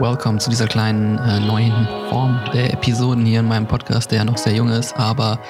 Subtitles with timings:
[0.00, 4.24] Welcome zu dieser kleinen äh, neuen Form der Episoden hier in meinem Podcast, der ja
[4.24, 5.40] noch sehr jung ist, aber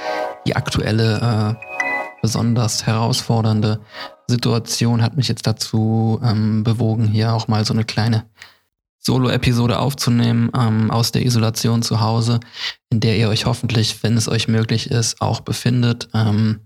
[0.47, 1.67] die aktuelle, äh,
[2.23, 3.79] besonders herausfordernde
[4.27, 8.25] Situation hat mich jetzt dazu ähm, bewogen, hier auch mal so eine kleine
[9.01, 12.41] Solo-Episode aufzunehmen ähm, aus der Isolation zu Hause,
[12.89, 16.09] in der ihr euch hoffentlich, wenn es euch möglich ist, auch befindet.
[16.15, 16.61] Ähm,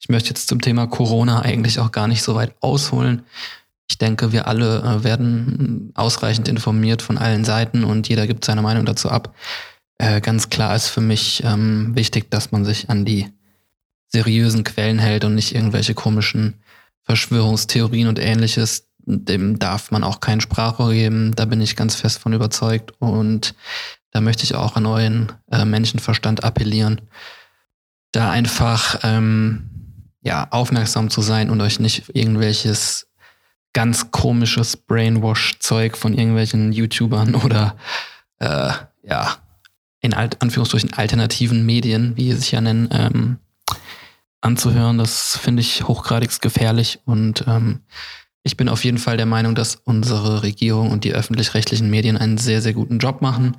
[0.00, 3.22] ich möchte jetzt zum Thema Corona eigentlich auch gar nicht so weit ausholen.
[3.90, 8.62] Ich denke, wir alle äh, werden ausreichend informiert von allen Seiten und jeder gibt seine
[8.62, 9.34] Meinung dazu ab.
[9.98, 13.26] Äh, ganz klar ist für mich ähm, wichtig, dass man sich an die
[14.06, 16.62] seriösen Quellen hält und nicht irgendwelche komischen
[17.02, 18.86] Verschwörungstheorien und ähnliches.
[18.98, 21.34] Dem darf man auch kein Sprachrohr geben.
[21.34, 22.92] Da bin ich ganz fest von überzeugt.
[23.00, 23.56] Und
[24.12, 27.00] da möchte ich auch an euren äh, Menschenverstand appellieren,
[28.12, 29.68] da einfach ähm,
[30.22, 33.09] ja aufmerksam zu sein und euch nicht irgendwelches
[33.72, 37.76] ganz komisches Brainwash-Zeug von irgendwelchen YouTubern oder
[38.38, 39.36] äh, ja,
[40.00, 43.38] in Alt Anführungsstrichen alternativen Medien, wie sie sich ja nennen, ähm,
[44.40, 44.98] anzuhören.
[44.98, 47.80] Das finde ich hochgradig gefährlich und ähm,
[48.42, 52.38] ich bin auf jeden Fall der Meinung, dass unsere Regierung und die öffentlich-rechtlichen Medien einen
[52.38, 53.58] sehr, sehr guten Job machen.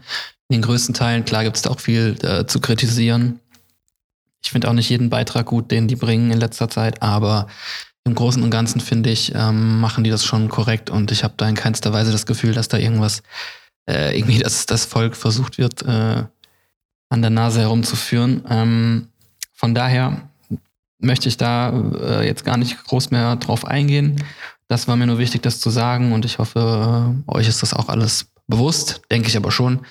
[0.49, 3.39] In den größten Teilen, klar gibt es da auch viel äh, zu kritisieren.
[4.43, 7.47] Ich finde auch nicht jeden Beitrag gut, den die bringen in letzter Zeit, aber
[8.03, 11.35] im Großen und Ganzen finde ich, ähm, machen die das schon korrekt und ich habe
[11.37, 13.21] da in keinster Weise das Gefühl, dass da irgendwas,
[13.87, 16.23] äh, irgendwie das, das Volk versucht wird, äh,
[17.09, 18.43] an der Nase herumzuführen.
[18.49, 19.07] Ähm,
[19.53, 20.29] von daher
[20.97, 24.23] möchte ich da äh, jetzt gar nicht groß mehr drauf eingehen.
[24.67, 27.73] Das war mir nur wichtig, das zu sagen und ich hoffe, äh, euch ist das
[27.73, 29.81] auch alles bewusst, denke ich aber schon.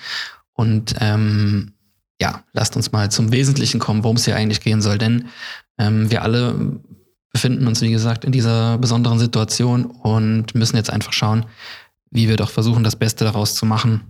[0.53, 1.73] Und ähm,
[2.19, 5.29] ja, lasst uns mal zum Wesentlichen kommen, worum es hier eigentlich gehen soll, denn
[5.77, 6.79] ähm, wir alle
[7.31, 11.45] befinden uns, wie gesagt, in dieser besonderen Situation und müssen jetzt einfach schauen,
[12.09, 14.01] wie wir doch versuchen, das Beste daraus zu machen.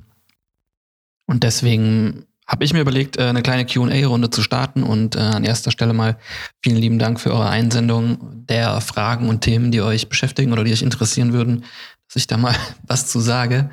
[1.28, 5.44] Und deswegen habe ich mir überlegt, äh, eine kleine QA-Runde zu starten und äh, an
[5.44, 6.18] erster Stelle mal
[6.62, 10.74] vielen lieben Dank für eure Einsendung der Fragen und Themen, die euch beschäftigen oder die
[10.74, 11.64] euch interessieren würden,
[12.08, 12.56] dass ich da mal
[12.88, 13.70] was zu sage.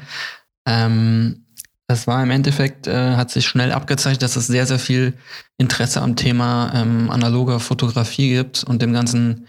[0.67, 1.47] Ähm,
[1.89, 5.15] das war im Endeffekt, äh, hat sich schnell abgezeichnet, dass es sehr, sehr viel
[5.57, 9.47] Interesse am Thema ähm, analoger Fotografie gibt und dem ganzen,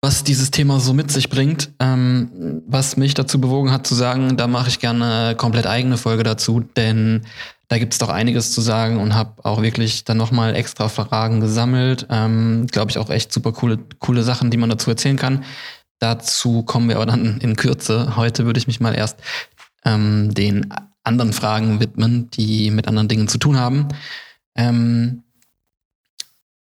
[0.00, 1.70] was dieses Thema so mit sich bringt.
[1.80, 6.22] Ähm, was mich dazu bewogen hat zu sagen, da mache ich gerne komplett eigene Folge
[6.22, 7.26] dazu, denn
[7.68, 11.40] da gibt es doch einiges zu sagen und habe auch wirklich dann nochmal extra Fragen
[11.40, 12.06] gesammelt.
[12.08, 15.44] Ähm, Glaube ich auch echt super coole, coole Sachen, die man dazu erzählen kann.
[15.98, 18.16] Dazu kommen wir aber dann in Kürze.
[18.16, 19.18] Heute würde ich mich mal erst
[19.84, 20.72] ähm, den
[21.04, 23.88] anderen Fragen widmen, die mit anderen Dingen zu tun haben.
[24.56, 25.22] Ähm,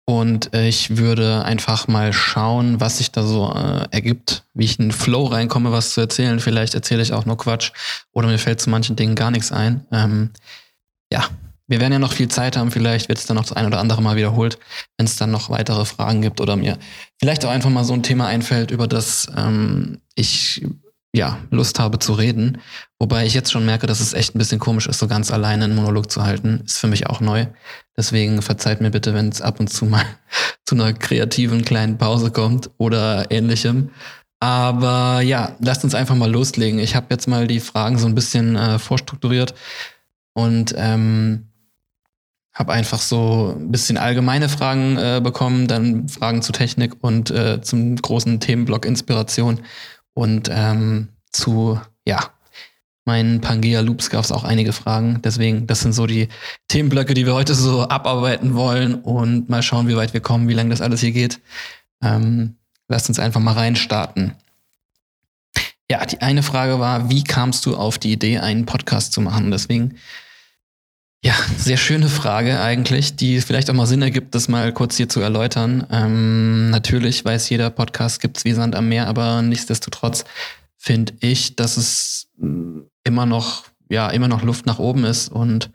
[0.07, 4.89] und ich würde einfach mal schauen, was sich da so äh, ergibt, wie ich in
[4.89, 6.39] den Flow reinkomme, was zu erzählen.
[6.39, 7.71] Vielleicht erzähle ich auch nur Quatsch
[8.11, 9.83] oder mir fällt zu manchen Dingen gar nichts ein.
[9.91, 10.29] Ähm,
[11.11, 11.25] ja,
[11.65, 12.69] wir werden ja noch viel Zeit haben.
[12.69, 14.59] Vielleicht wird es dann noch das ein oder andere Mal wiederholt,
[14.97, 16.77] wenn es dann noch weitere Fragen gibt oder mir
[17.19, 20.63] vielleicht auch einfach mal so ein Thema einfällt, über das ähm, ich
[21.15, 22.57] ja, Lust habe zu reden.
[22.99, 25.63] Wobei ich jetzt schon merke, dass es echt ein bisschen komisch ist, so ganz alleine
[25.63, 26.61] einen Monolog zu halten.
[26.65, 27.45] Ist für mich auch neu.
[27.95, 30.03] Deswegen verzeiht mir bitte, wenn es ab und zu mal
[30.65, 33.91] zu einer kreativen kleinen Pause kommt oder ähnlichem.
[34.41, 36.79] Aber ja, lasst uns einfach mal loslegen.
[36.79, 39.55] Ich habe jetzt mal die Fragen so ein bisschen äh, vorstrukturiert
[40.33, 41.47] und ähm,
[42.53, 47.61] habe einfach so ein bisschen allgemeine Fragen äh, bekommen, dann Fragen zu Technik und äh,
[47.61, 49.61] zum großen Themenblock Inspiration
[50.15, 52.31] und ähm, zu, ja,
[53.03, 55.21] meinen Pangea Loops gab es auch einige Fragen.
[55.21, 56.29] Deswegen, das sind so die
[56.69, 60.53] Themenblöcke, die wir heute so abarbeiten wollen und mal schauen, wie weit wir kommen, wie
[60.53, 61.39] lange das alles hier geht.
[62.01, 62.55] Ähm,
[62.87, 64.33] lasst uns einfach mal reinstarten.
[65.91, 69.51] Ja, die eine Frage war, wie kamst du auf die Idee, einen Podcast zu machen?
[69.51, 69.97] Deswegen,
[71.25, 75.09] ja, sehr schöne Frage eigentlich, die vielleicht auch mal Sinn ergibt, das mal kurz hier
[75.09, 75.87] zu erläutern.
[75.89, 80.23] Ähm, natürlich weiß jeder, Podcast gibt's wie Sand am Meer, aber nichtsdestotrotz
[80.77, 85.29] finde ich, dass es mm, immer noch, ja, immer noch Luft nach oben ist.
[85.29, 85.71] Und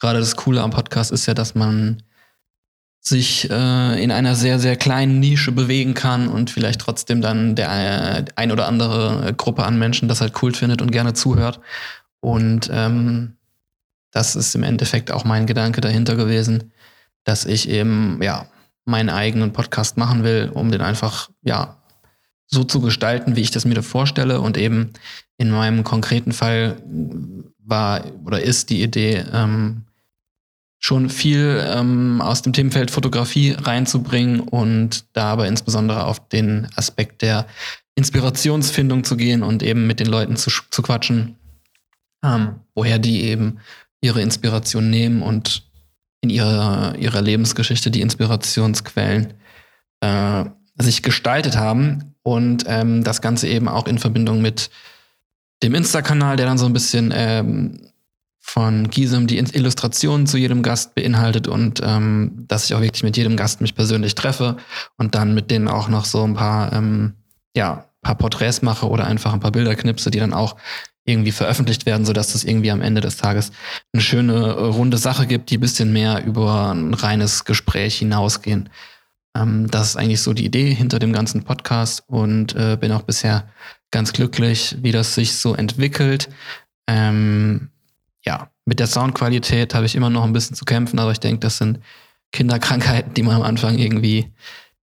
[0.00, 2.02] gerade das Coole am Podcast ist ja, dass man
[2.98, 7.70] sich äh, in einer sehr, sehr kleinen Nische bewegen kann und vielleicht trotzdem dann der
[8.18, 11.60] äh, ein oder andere Gruppe an Menschen das halt cool findet und gerne zuhört.
[12.18, 13.36] Und ähm,
[14.12, 16.72] das ist im Endeffekt auch mein Gedanke dahinter gewesen,
[17.24, 18.46] dass ich eben, ja,
[18.84, 21.78] meinen eigenen Podcast machen will, um den einfach, ja,
[22.46, 24.40] so zu gestalten, wie ich das mir da vorstelle.
[24.40, 24.90] Und eben
[25.38, 26.76] in meinem konkreten Fall
[27.58, 29.84] war oder ist die Idee, ähm,
[30.78, 37.22] schon viel ähm, aus dem Themenfeld Fotografie reinzubringen und da aber insbesondere auf den Aspekt
[37.22, 37.46] der
[37.94, 41.36] Inspirationsfindung zu gehen und eben mit den Leuten zu, zu quatschen
[42.22, 43.58] ähm, woher die eben
[44.02, 45.62] ihre Inspiration nehmen und
[46.20, 49.34] in ihrer, ihrer Lebensgeschichte die Inspirationsquellen
[50.00, 50.44] äh,
[50.78, 54.70] sich gestaltet haben und ähm, das Ganze eben auch in Verbindung mit
[55.62, 57.80] dem Insta-Kanal, der dann so ein bisschen ähm,
[58.40, 63.16] von Gisem die Illustrationen zu jedem Gast beinhaltet und ähm, dass ich auch wirklich mit
[63.16, 64.56] jedem Gast mich persönlich treffe
[64.98, 67.14] und dann mit denen auch noch so ein paar, ähm,
[67.56, 70.56] ja, paar Porträts mache oder einfach ein paar Bilder knipse, die dann auch
[71.04, 73.50] irgendwie veröffentlicht werden, sodass das irgendwie am Ende des Tages
[73.92, 78.68] eine schöne äh, runde Sache gibt, die ein bisschen mehr über ein reines Gespräch hinausgehen.
[79.36, 83.02] Ähm, das ist eigentlich so die Idee hinter dem ganzen Podcast und äh, bin auch
[83.02, 83.48] bisher
[83.90, 86.28] ganz glücklich, wie das sich so entwickelt.
[86.86, 87.70] Ähm,
[88.24, 91.40] ja, mit der Soundqualität habe ich immer noch ein bisschen zu kämpfen, aber ich denke,
[91.40, 91.80] das sind
[92.30, 94.32] Kinderkrankheiten, die man am Anfang irgendwie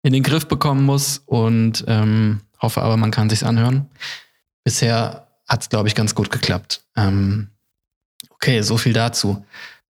[0.02, 3.90] in den Griff bekommen muss und ähm, hoffe aber, man kann sich's anhören.
[4.64, 6.82] Bisher hat es, glaube ich, ganz gut geklappt.
[6.96, 7.48] Ähm,
[8.30, 9.44] okay, so viel dazu.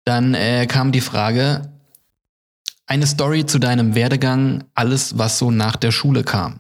[0.04, 1.70] Dann äh, kam die Frage,
[2.88, 6.60] eine Story zu deinem Werdegang, alles, was so nach der Schule kam.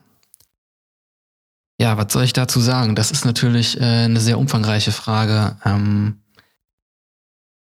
[1.79, 2.95] Ja, was soll ich dazu sagen?
[2.95, 5.57] Das ist natürlich äh, eine sehr umfangreiche Frage.
[5.65, 6.21] Ähm,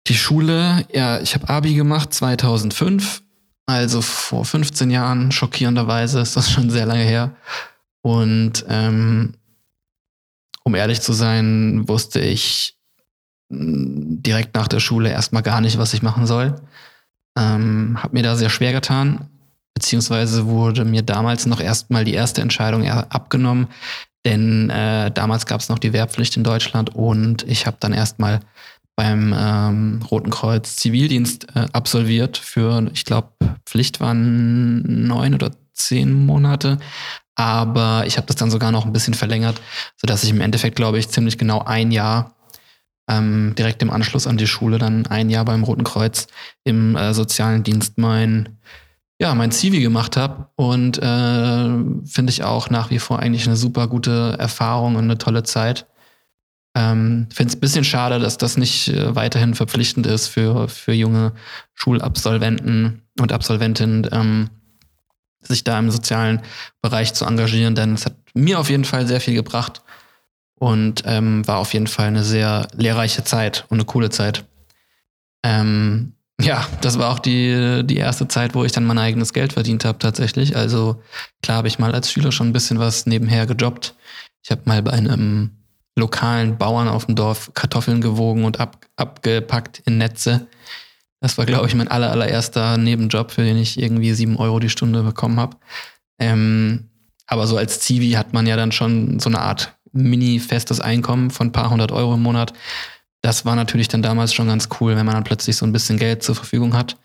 [0.08, 3.24] die Schule, ja, ich habe Abi gemacht 2005,
[3.66, 7.36] also vor 15 Jahren, schockierenderweise ist das schon sehr lange her.
[8.02, 9.34] Und ähm,
[10.66, 12.76] um ehrlich zu sein, wusste ich
[13.50, 16.56] mm, direkt nach der Schule erstmal gar nicht, was ich machen soll.
[17.38, 19.30] Ähm, hab mir da sehr schwer getan,
[19.74, 23.68] beziehungsweise wurde mir damals noch erstmal die erste Entscheidung abgenommen,
[24.26, 28.40] denn äh, damals gab es noch die Wehrpflicht in Deutschland und ich habe dann erstmal
[28.96, 33.30] beim ähm, Roten Kreuz Zivildienst äh, absolviert für, ich glaube,
[33.66, 36.80] Pflicht waren neun oder zehn Monate.
[37.36, 39.62] Aber ich habe das dann sogar noch ein bisschen verlängert,
[39.98, 42.36] sodass ich im Endeffekt, glaube ich, ziemlich genau ein Jahr
[43.10, 46.28] ähm, direkt im Anschluss an die Schule dann ein Jahr beim Roten Kreuz
[46.64, 48.58] im äh, sozialen Dienst mein
[49.20, 51.70] ja mein Zivi gemacht habe und äh,
[52.06, 55.88] finde ich auch nach wie vor eigentlich eine super gute Erfahrung und eine tolle Zeit.
[56.76, 60.92] Ähm, Finde es ein bisschen schade, dass das nicht äh, weiterhin verpflichtend ist für, für
[60.92, 61.32] junge
[61.74, 64.50] Schulabsolventen und Absolventinnen, ähm,
[65.48, 66.42] sich da im sozialen
[66.82, 69.82] Bereich zu engagieren, denn es hat mir auf jeden Fall sehr viel gebracht
[70.56, 74.46] und ähm, war auf jeden Fall eine sehr lehrreiche Zeit und eine coole Zeit.
[75.44, 79.54] Ähm, ja, das war auch die, die erste Zeit, wo ich dann mein eigenes Geld
[79.54, 80.56] verdient habe tatsächlich.
[80.56, 81.02] Also
[81.42, 83.96] klar habe ich mal als Schüler schon ein bisschen was nebenher gejobbt.
[84.44, 85.52] Ich habe mal bei einem
[85.98, 90.48] lokalen Bauern auf dem Dorf Kartoffeln gewogen und ab, abgepackt in Netze.
[91.26, 94.70] Das war, glaube ich, mein aller, allererster Nebenjob, für den ich irgendwie sieben Euro die
[94.70, 95.58] Stunde bekommen habe.
[96.20, 96.92] Ähm,
[97.26, 101.48] aber so als Zivi hat man ja dann schon so eine Art mini-festes Einkommen von
[101.48, 102.54] ein paar hundert Euro im Monat.
[103.24, 105.98] Das war natürlich dann damals schon ganz cool, wenn man dann plötzlich so ein bisschen
[105.98, 106.96] Geld zur Verfügung hat.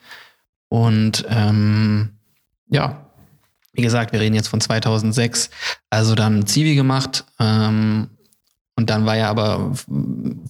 [0.68, 2.10] Und ähm,
[2.68, 3.06] ja,
[3.72, 5.48] wie gesagt, wir reden jetzt von 2006.
[5.88, 8.10] Also dann Zivi gemacht, ähm,
[8.80, 9.72] und dann war ja aber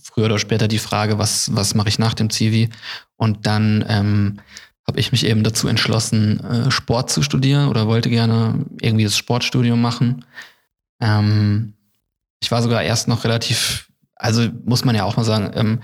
[0.00, 2.70] früher oder später die Frage, was, was mache ich nach dem Zivi?
[3.16, 4.38] Und dann ähm,
[4.87, 9.16] habe ich mich eben dazu entschlossen, äh, Sport zu studieren oder wollte gerne irgendwie das
[9.16, 10.25] Sportstudium machen.
[11.00, 11.72] Ähm,
[12.40, 15.82] ich war sogar erst noch relativ, also muss man ja auch mal sagen, ähm,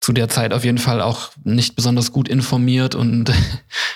[0.00, 3.32] zu der Zeit auf jeden Fall auch nicht besonders gut informiert und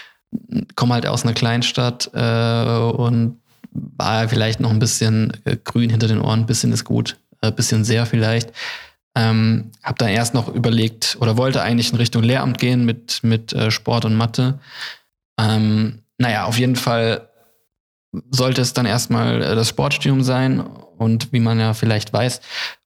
[0.74, 3.38] komme halt aus einer Kleinstadt äh, und
[3.70, 7.52] war vielleicht noch ein bisschen äh, grün hinter den Ohren, ein bisschen ist gut äh,
[7.52, 8.52] bisschen sehr vielleicht.
[9.16, 13.52] Ähm, habe dann erst noch überlegt oder wollte eigentlich in Richtung Lehramt gehen mit, mit
[13.52, 14.60] äh, Sport und Mathe.
[15.38, 17.28] Ähm, naja, auf jeden Fall
[18.30, 20.60] sollte es dann erstmal äh, das Sportstudium sein.
[20.60, 22.40] Und wie man ja vielleicht weiß,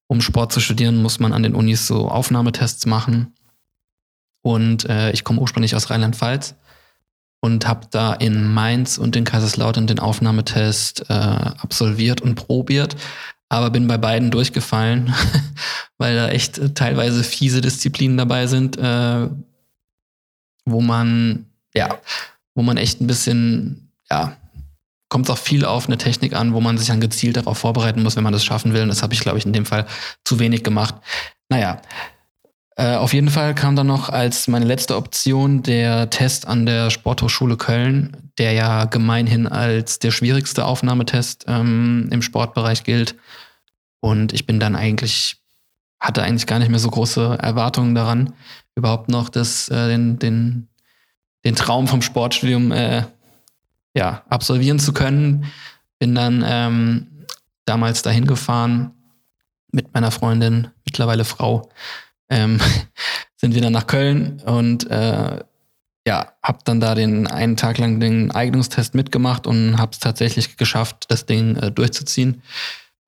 [0.07, 3.35] um Sport zu studieren, muss man an den Unis so Aufnahmetests machen.
[4.41, 6.55] Und äh, ich komme ursprünglich aus Rheinland-Pfalz
[7.41, 12.97] und habe da in Mainz und in Kaiserslautern den Aufnahmetest äh, absolviert und probiert
[13.55, 15.15] aber bin bei beiden durchgefallen,
[15.99, 19.29] weil da echt äh, teilweise fiese Disziplinen dabei sind, äh,
[20.65, 21.99] wo man, ja,
[22.55, 24.37] wo man echt ein bisschen, ja,
[25.09, 28.17] kommt auch viel auf eine Technik an, wo man sich dann gezielt darauf vorbereiten muss,
[28.17, 28.83] wenn man das schaffen will.
[28.83, 29.87] Und das habe ich, glaube ich, in dem Fall
[30.25, 30.97] zu wenig gemacht.
[31.49, 31.81] Naja,
[32.77, 36.91] äh, auf jeden Fall kam dann noch als meine letzte Option der Test an der
[36.91, 43.15] Sporthochschule Köln, der ja gemeinhin als der schwierigste Aufnahmetest ähm, im Sportbereich gilt.
[44.05, 45.39] Und ich bin dann eigentlich,
[45.99, 48.35] hatte eigentlich gar nicht mehr so große Erwartungen daran,
[48.75, 50.69] überhaupt noch das, äh, den, den,
[51.47, 53.05] den Traum vom Sportstudium äh,
[53.97, 55.51] ja, absolvieren zu können.
[55.99, 57.25] Bin dann ähm,
[57.65, 58.93] damals dahin gefahren
[59.73, 61.71] mit meiner Freundin, mittlerweile Frau,
[62.29, 62.61] ähm,
[63.37, 65.43] sind wir dann nach Köln und äh,
[66.07, 70.59] ja, habe dann da den einen Tag lang den Eignungstest mitgemacht und habe es tatsächlich
[70.59, 72.43] geschafft, das Ding äh, durchzuziehen.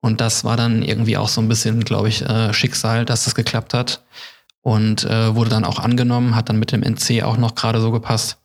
[0.01, 3.35] Und das war dann irgendwie auch so ein bisschen, glaube ich, äh, Schicksal, dass das
[3.35, 4.03] geklappt hat.
[4.61, 7.91] Und äh, wurde dann auch angenommen, hat dann mit dem NC auch noch gerade so
[7.91, 8.37] gepasst.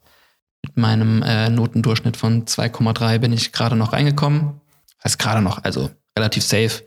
[0.65, 4.61] Mit meinem äh, Notendurchschnitt von 2,3 bin ich gerade noch reingekommen.
[5.03, 6.85] Heißt gerade noch, also relativ safe.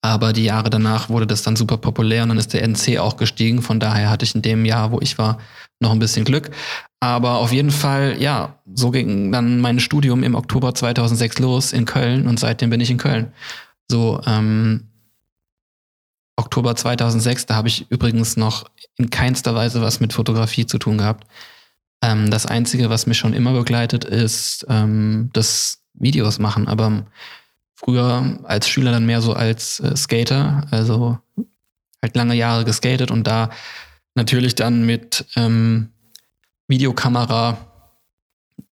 [0.00, 3.16] Aber die Jahre danach wurde das dann super populär und dann ist der NC auch
[3.16, 3.62] gestiegen.
[3.62, 5.38] Von daher hatte ich in dem Jahr, wo ich war,
[5.80, 6.50] noch ein bisschen Glück.
[7.00, 11.84] Aber auf jeden Fall, ja, so ging dann mein Studium im Oktober 2006 los in
[11.84, 13.32] Köln und seitdem bin ich in Köln.
[13.92, 14.88] So, ähm,
[16.36, 20.96] Oktober 2006, da habe ich übrigens noch in keinster Weise was mit Fotografie zu tun
[20.96, 21.26] gehabt.
[22.00, 26.68] Ähm, das Einzige, was mich schon immer begleitet, ist ähm, das Videos machen.
[26.68, 27.04] Aber
[27.74, 31.18] früher als Schüler dann mehr so als äh, Skater, also
[32.00, 33.50] halt lange Jahre geskatet und da
[34.14, 35.90] natürlich dann mit ähm,
[36.66, 37.58] Videokamera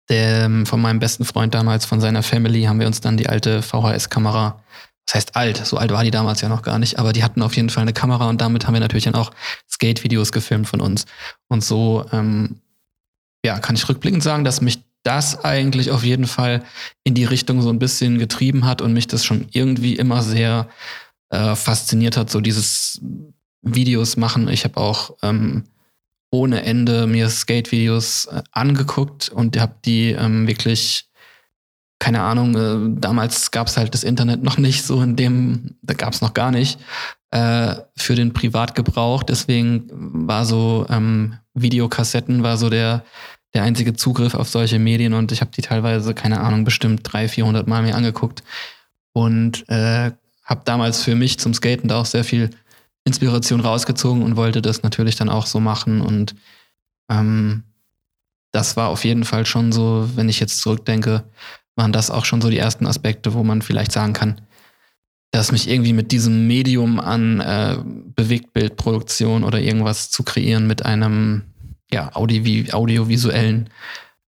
[0.08, 3.62] der, von meinem besten Freund damals, von seiner Family, haben wir uns dann die alte
[3.62, 4.62] VHS-Kamera,
[5.08, 7.40] das heißt alt, so alt war die damals ja noch gar nicht, aber die hatten
[7.40, 9.30] auf jeden Fall eine Kamera und damit haben wir natürlich dann auch
[9.66, 11.06] Skate-Videos gefilmt von uns.
[11.48, 12.60] Und so, ähm,
[13.42, 16.62] ja, kann ich rückblickend sagen, dass mich das eigentlich auf jeden Fall
[17.04, 20.68] in die Richtung so ein bisschen getrieben hat und mich das schon irgendwie immer sehr
[21.30, 23.00] äh, fasziniert hat, so dieses
[23.62, 24.46] Videos machen.
[24.48, 25.64] Ich habe auch ähm,
[26.30, 31.07] ohne Ende mir Skate-Videos äh, angeguckt und habe die ähm, wirklich,
[31.98, 35.94] keine Ahnung, äh, damals gab es halt das Internet noch nicht so in dem, da
[35.94, 36.78] gab es noch gar nicht,
[37.30, 39.22] äh, für den Privatgebrauch.
[39.22, 39.88] Deswegen
[40.28, 43.04] war so ähm, Videokassetten war so der
[43.54, 47.30] der einzige Zugriff auf solche Medien und ich habe die teilweise, keine Ahnung, bestimmt 300,
[47.30, 48.42] 400 Mal mir angeguckt
[49.12, 50.12] und äh,
[50.44, 52.50] habe damals für mich zum Skaten da auch sehr viel
[53.04, 56.34] Inspiration rausgezogen und wollte das natürlich dann auch so machen und
[57.08, 57.64] ähm,
[58.52, 61.24] das war auf jeden Fall schon so, wenn ich jetzt zurückdenke,
[61.78, 64.40] waren das auch schon so die ersten Aspekte, wo man vielleicht sagen kann,
[65.30, 67.78] dass mich irgendwie mit diesem Medium an äh,
[68.14, 71.44] Bewegtbildproduktion oder irgendwas zu kreieren mit einem
[71.90, 73.70] ja, Audi audiovisuellen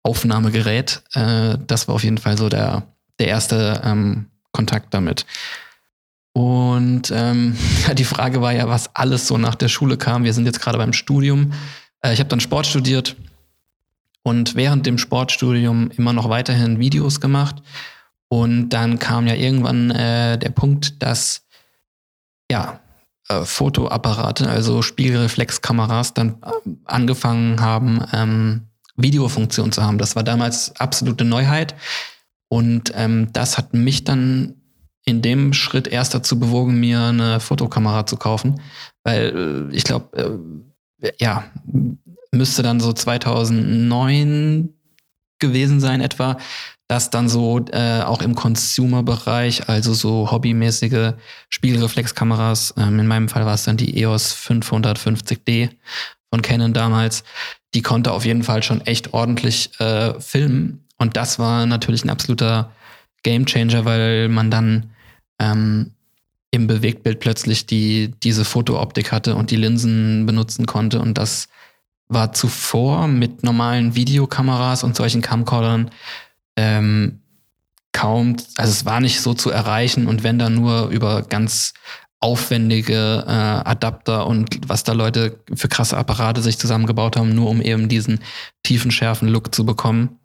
[0.03, 1.03] Aufnahmegerät.
[1.15, 2.85] Äh, das war auf jeden Fall so der,
[3.19, 5.27] der erste ähm, Kontakt damit.
[6.33, 7.57] Und ähm,
[7.95, 10.25] die Frage war ja, was alles so nach der Schule kam.
[10.25, 11.53] Wir sind jetzt gerade beim Studium.
[12.01, 13.17] Äh, ich habe dann Sport studiert
[14.25, 17.57] und während dem Sportstudium immer noch weiterhin Videos gemacht.
[18.29, 21.47] Und dann kam ja irgendwann äh, der Punkt, dass
[22.51, 22.81] ja,
[23.29, 28.63] äh, Fotoapparate, also Spiegelreflexkameras, dann äh, angefangen haben, ähm,
[28.97, 29.99] Videofunktion zu haben.
[29.99, 31.75] Das war damals absolute Neuheit.
[32.49, 34.55] Und ähm, das hat mich dann
[35.05, 38.61] in dem Schritt erst dazu bewogen, mir eine Fotokamera zu kaufen.
[39.03, 40.51] Weil äh, ich glaube,
[41.03, 41.45] äh, ja,
[42.35, 44.71] müsste dann so 2009
[45.39, 46.39] gewesen sein etwa,
[46.89, 51.15] dass dann so äh, auch im Consumer-Bereich, also so hobbymäßige
[51.49, 55.71] Spiegelreflexkameras, ähm, in meinem Fall war es dann die EOS 550D
[56.31, 57.25] von Canon damals,
[57.75, 60.87] die konnte auf jeden Fall schon echt ordentlich äh, filmen.
[60.99, 62.71] Und das war natürlich ein absoluter
[63.23, 64.91] Gamechanger, weil man dann
[65.41, 65.93] ähm,
[66.51, 71.01] im Bewegtbild plötzlich die, diese Fotooptik hatte und die Linsen benutzen konnte.
[71.01, 71.49] Und das
[72.09, 75.91] war zuvor mit normalen Videokameras und solchen Camcordern
[76.57, 77.21] ähm,
[77.93, 81.73] kaum, also es war nicht so zu erreichen und wenn dann nur über ganz
[82.21, 87.61] aufwendige äh, Adapter und was da Leute für krasse Apparate sich zusammengebaut haben, nur um
[87.61, 88.21] eben diesen
[88.63, 90.19] tiefen, schärfen Look zu bekommen.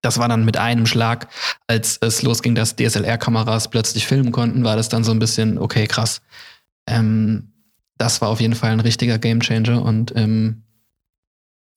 [0.00, 1.28] Das war dann mit einem Schlag,
[1.66, 5.86] als es losging, dass DSLR-Kameras plötzlich filmen konnten, war das dann so ein bisschen, okay,
[5.86, 6.22] krass.
[6.88, 7.52] Ähm,
[7.98, 10.62] das war auf jeden Fall ein richtiger Gamechanger und ähm,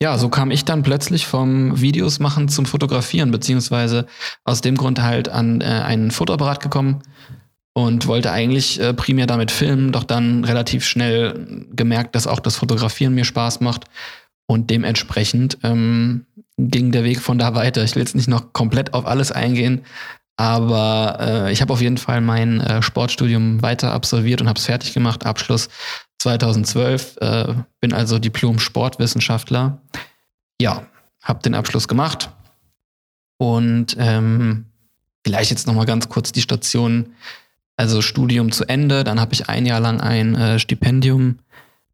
[0.02, 4.06] ja, so kam ich dann plötzlich vom Videos machen zum Fotografieren, beziehungsweise
[4.46, 7.04] aus dem Grund halt an äh, einen Fotoapparat gekommen
[7.74, 12.56] und wollte eigentlich äh, primär damit filmen, doch dann relativ schnell gemerkt, dass auch das
[12.56, 13.86] Fotografieren mir Spaß macht
[14.48, 16.26] und dementsprechend ähm,
[16.58, 17.84] ging der Weg von da weiter.
[17.84, 19.84] Ich will jetzt nicht noch komplett auf alles eingehen,
[20.38, 24.66] aber äh, ich habe auf jeden Fall mein äh, Sportstudium weiter absolviert und habe es
[24.66, 25.68] fertig gemacht, Abschluss
[26.20, 29.82] 2012, äh, bin also Diplom-Sportwissenschaftler.
[30.62, 30.86] Ja,
[31.24, 32.30] habe den Abschluss gemacht
[33.38, 34.66] und ähm,
[35.26, 37.14] vielleicht jetzt nochmal ganz kurz die Station,
[37.78, 39.04] also Studium zu Ende.
[39.04, 41.40] Dann habe ich ein Jahr lang ein äh, Stipendium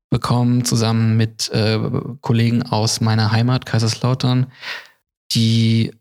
[0.10, 1.80] bekommen, zusammen mit äh,
[2.22, 4.48] Kollegen aus meiner Heimat, Kaiserslautern,
[5.34, 5.92] die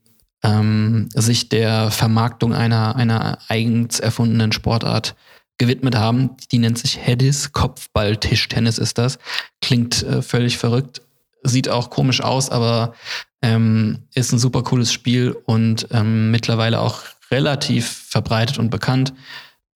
[0.42, 5.14] ähm, sich der Vermarktung einer, einer eigens erfundenen Sportart
[5.58, 6.36] gewidmet haben.
[6.50, 9.18] Die nennt sich Hedis Kopfball-Tischtennis ist das.
[9.60, 11.02] Klingt äh, völlig verrückt,
[11.42, 12.94] sieht auch komisch aus, aber
[13.42, 19.12] ähm, ist ein super cooles Spiel und ähm, mittlerweile auch relativ verbreitet und bekannt.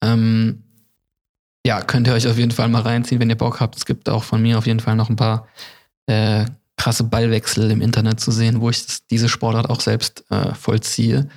[0.02, 0.64] Ähm,
[1.66, 3.76] ja, könnt ihr euch auf jeden Fall mal reinziehen, wenn ihr Bock habt.
[3.76, 5.49] Es gibt auch von mir auf jeden Fall noch ein paar
[6.06, 10.54] äh, krasse Ballwechsel im Internet zu sehen, wo ich das, diese Sportart auch selbst äh,
[10.54, 11.28] vollziehe.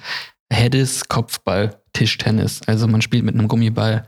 [0.50, 2.62] Hedis Kopfball Tischtennis.
[2.67, 4.07] Also man spielt mit einem Gummiball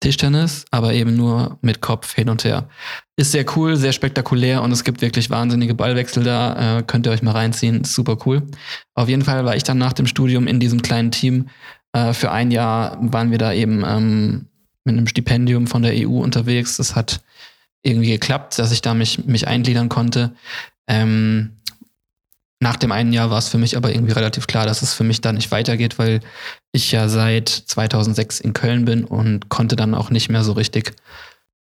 [0.00, 2.68] Tischtennis, aber eben nur mit Kopf hin und her.
[3.16, 6.78] Ist sehr cool, sehr spektakulär und es gibt wirklich wahnsinnige Ballwechsel da.
[6.78, 8.42] Äh, könnt ihr euch mal reinziehen, super cool.
[8.94, 11.48] Auf jeden Fall war ich dann nach dem Studium in diesem kleinen Team.
[11.92, 14.46] Äh, für ein Jahr waren wir da eben ähm,
[14.84, 16.76] mit einem Stipendium von der EU unterwegs.
[16.76, 17.20] Das hat
[17.82, 20.34] irgendwie geklappt, dass ich da mich, mich eingliedern konnte.
[20.86, 21.58] Ähm,
[22.60, 25.04] nach dem einen Jahr war es für mich aber irgendwie relativ klar, dass es für
[25.04, 26.20] mich da nicht weitergeht, weil
[26.72, 30.94] ich ja seit 2006 in Köln bin und konnte dann auch nicht mehr so richtig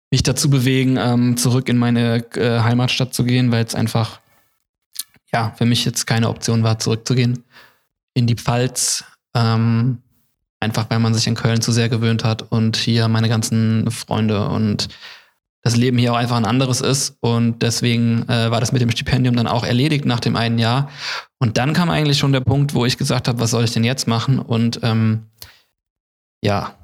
[0.09, 4.19] mich dazu bewegen, ähm, zurück in meine äh, Heimatstadt zu gehen, weil es einfach,
[5.31, 7.43] ja, für mich jetzt keine Option war, zurückzugehen
[8.13, 9.05] in die Pfalz.
[9.33, 9.99] Ähm,
[10.59, 14.47] einfach weil man sich in Köln zu sehr gewöhnt hat und hier meine ganzen Freunde
[14.47, 14.89] und
[15.63, 17.17] das Leben hier auch einfach ein anderes ist.
[17.19, 20.89] Und deswegen äh, war das mit dem Stipendium dann auch erledigt nach dem einen Jahr.
[21.39, 23.83] Und dann kam eigentlich schon der Punkt, wo ich gesagt habe, was soll ich denn
[23.83, 24.39] jetzt machen?
[24.39, 25.27] Und ähm,
[26.43, 26.75] ja,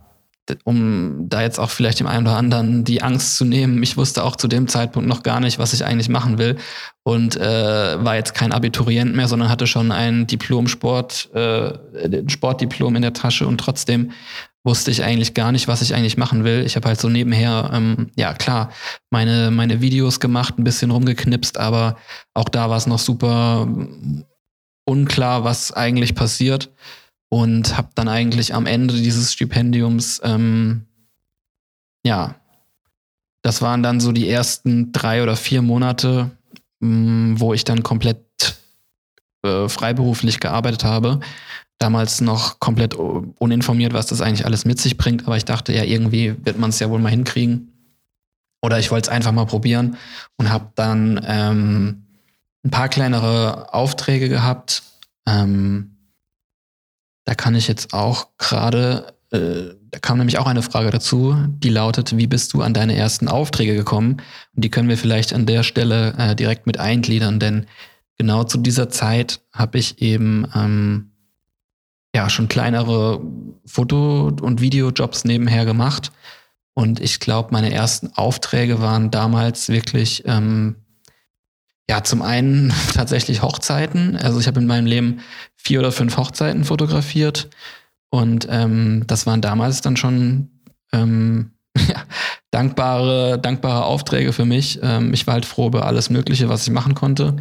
[0.63, 4.23] um da jetzt auch vielleicht dem einen oder anderen die Angst zu nehmen, ich wusste
[4.23, 6.57] auch zu dem Zeitpunkt noch gar nicht, was ich eigentlich machen will.
[7.03, 11.73] Und äh, war jetzt kein Abiturient mehr, sondern hatte schon ein Diplom-Sport, äh,
[12.27, 14.11] Sportdiplom in der Tasche und trotzdem
[14.67, 16.65] wusste ich eigentlich gar nicht, was ich eigentlich machen will.
[16.65, 18.69] Ich habe halt so nebenher, ähm, ja klar,
[19.09, 21.95] meine, meine Videos gemacht, ein bisschen rumgeknipst, aber
[22.33, 23.65] auch da war es noch super
[24.83, 26.69] unklar, was eigentlich passiert.
[27.29, 30.85] Und habe dann eigentlich am Ende dieses Stipendiums, ähm,
[32.05, 32.35] ja,
[33.43, 36.31] das waren dann so die ersten drei oder vier Monate,
[36.81, 38.57] mh, mm, wo ich dann komplett
[39.43, 41.21] äh, freiberuflich gearbeitet habe
[41.79, 45.83] damals noch komplett uninformiert, was das eigentlich alles mit sich bringt, aber ich dachte, ja,
[45.83, 47.73] irgendwie wird man es ja wohl mal hinkriegen.
[48.61, 49.97] Oder ich wollte es einfach mal probieren
[50.37, 52.07] und habe dann ähm,
[52.65, 54.81] ein paar kleinere Aufträge gehabt.
[55.27, 55.97] Ähm,
[57.25, 61.69] da kann ich jetzt auch gerade, äh, da kam nämlich auch eine Frage dazu, die
[61.69, 64.21] lautet, wie bist du an deine ersten Aufträge gekommen?
[64.55, 67.67] Und die können wir vielleicht an der Stelle äh, direkt mit eingliedern, denn
[68.17, 71.11] genau zu dieser Zeit habe ich eben ähm,
[72.15, 73.21] ja schon kleinere
[73.65, 76.11] Foto- und Videojobs nebenher gemacht.
[76.73, 80.75] Und ich glaube, meine ersten Aufträge waren damals wirklich, ähm,
[81.89, 84.15] ja, zum einen tatsächlich Hochzeiten.
[84.15, 85.21] Also ich habe in meinem Leben
[85.55, 87.49] vier oder fünf Hochzeiten fotografiert.
[88.09, 90.49] Und ähm, das waren damals dann schon
[90.93, 92.03] ähm, ja,
[92.51, 94.79] dankbare, dankbare Aufträge für mich.
[94.81, 97.37] Ähm, ich war halt froh über alles Mögliche, was ich machen konnte.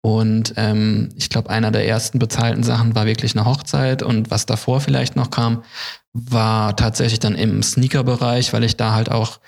[0.00, 4.02] Und ähm, ich glaube, einer der ersten bezahlten Sachen war wirklich eine Hochzeit.
[4.02, 5.64] Und was davor vielleicht noch kam,
[6.12, 9.40] war tatsächlich dann im Sneaker-Bereich, weil ich da halt auch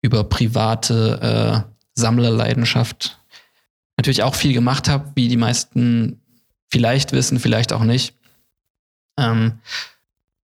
[0.00, 3.18] über private äh, Sammlerleidenschaft
[3.96, 6.20] natürlich auch viel gemacht habe, wie die meisten
[6.68, 8.14] vielleicht wissen, vielleicht auch nicht.
[9.18, 9.58] Ähm,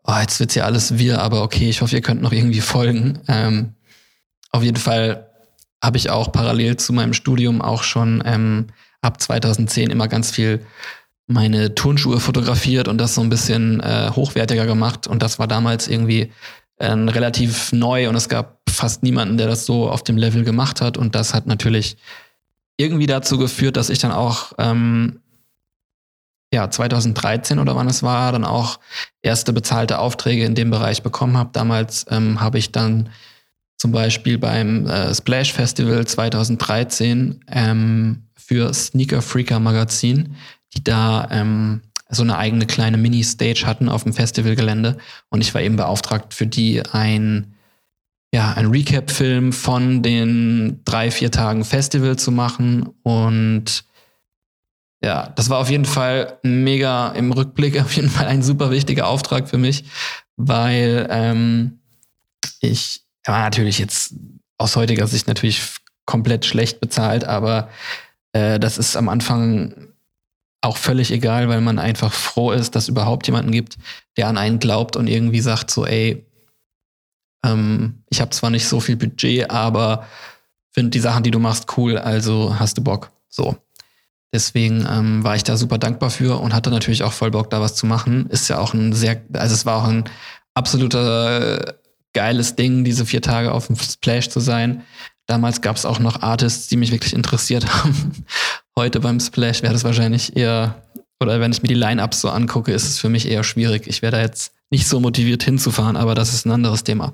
[0.03, 3.19] oh, jetzt wird's ja alles wir, aber okay, ich hoffe, ihr könnt noch irgendwie folgen.
[3.27, 3.73] Ähm,
[4.51, 5.29] auf jeden Fall
[5.83, 8.67] habe ich auch parallel zu meinem Studium auch schon ähm,
[9.05, 10.65] ab 2010 immer ganz viel
[11.27, 15.07] meine Turnschuhe fotografiert und das so ein bisschen äh, hochwertiger gemacht.
[15.07, 16.31] Und das war damals irgendwie
[16.77, 20.81] äh, relativ neu und es gab fast niemanden, der das so auf dem Level gemacht
[20.81, 20.97] hat.
[20.97, 21.97] Und das hat natürlich
[22.77, 25.21] irgendwie dazu geführt, dass ich dann auch ähm,
[26.53, 28.79] ja 2013 oder wann es war, dann auch
[29.21, 31.49] erste bezahlte Aufträge in dem Bereich bekommen habe.
[31.53, 33.09] Damals ähm, habe ich dann
[33.77, 40.35] zum Beispiel beim äh, Splash Festival 2013 ähm, für Sneaker Freaker Magazin,
[40.73, 44.97] die da ähm, so eine eigene kleine Mini-Stage hatten auf dem Festivalgelände.
[45.29, 47.55] Und ich war eben beauftragt, für die ein,
[48.31, 52.89] ja, ein Recap-Film von den drei, vier Tagen Festival zu machen.
[53.01, 53.85] Und
[55.01, 59.07] ja, das war auf jeden Fall mega im Rückblick, auf jeden Fall ein super wichtiger
[59.07, 59.85] Auftrag für mich,
[60.35, 61.79] weil ähm,
[62.59, 64.13] ich war natürlich jetzt
[64.57, 65.61] aus heutiger Sicht natürlich
[66.05, 67.69] komplett schlecht bezahlt, aber
[68.35, 69.93] äh, das ist am Anfang
[70.61, 73.77] auch völlig egal, weil man einfach froh ist, dass überhaupt jemanden gibt,
[74.17, 76.25] der an einen glaubt und irgendwie sagt so, ey,
[77.45, 80.05] ähm, ich habe zwar nicht so viel Budget, aber
[80.73, 83.11] finde die Sachen, die du machst, cool, also hast du Bock.
[83.29, 83.55] So.
[84.33, 87.61] Deswegen ähm, war ich da super dankbar für und hatte natürlich auch voll Bock, da
[87.61, 88.27] was zu machen.
[88.29, 90.03] Ist ja auch ein sehr, also es war auch ein
[90.55, 91.75] absoluter
[92.11, 94.83] geiles Ding, diese vier Tage auf dem Splash zu sein.
[95.27, 98.25] Damals gab es auch noch Artists, die mich wirklich interessiert haben.
[98.77, 100.83] Heute beim Splash wäre das wahrscheinlich eher,
[101.19, 103.87] oder wenn ich mir die Line-Ups so angucke, ist es für mich eher schwierig.
[103.87, 107.13] Ich wäre da jetzt nicht so motiviert hinzufahren, aber das ist ein anderes Thema.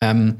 [0.00, 0.36] Ähm,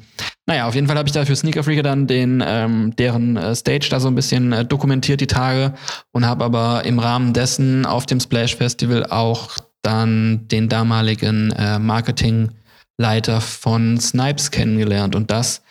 [0.46, 3.54] naja, auf jeden Fall habe ich da für Sneaker Freaker dann den, ähm, deren äh,
[3.54, 5.74] Stage da so ein bisschen äh, dokumentiert, die Tage,
[6.12, 11.78] und habe aber im Rahmen dessen auf dem Splash Festival auch dann den damaligen äh,
[11.78, 15.16] Marketingleiter von Snipes kennengelernt.
[15.16, 15.62] Und das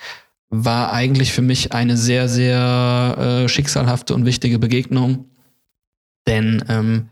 [0.50, 5.26] war eigentlich für mich eine sehr, sehr äh, schicksalhafte und wichtige Begegnung.
[6.26, 7.10] Denn ähm,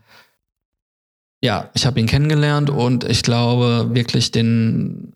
[1.42, 5.14] ja, ich habe ihn kennengelernt und ich glaube wirklich den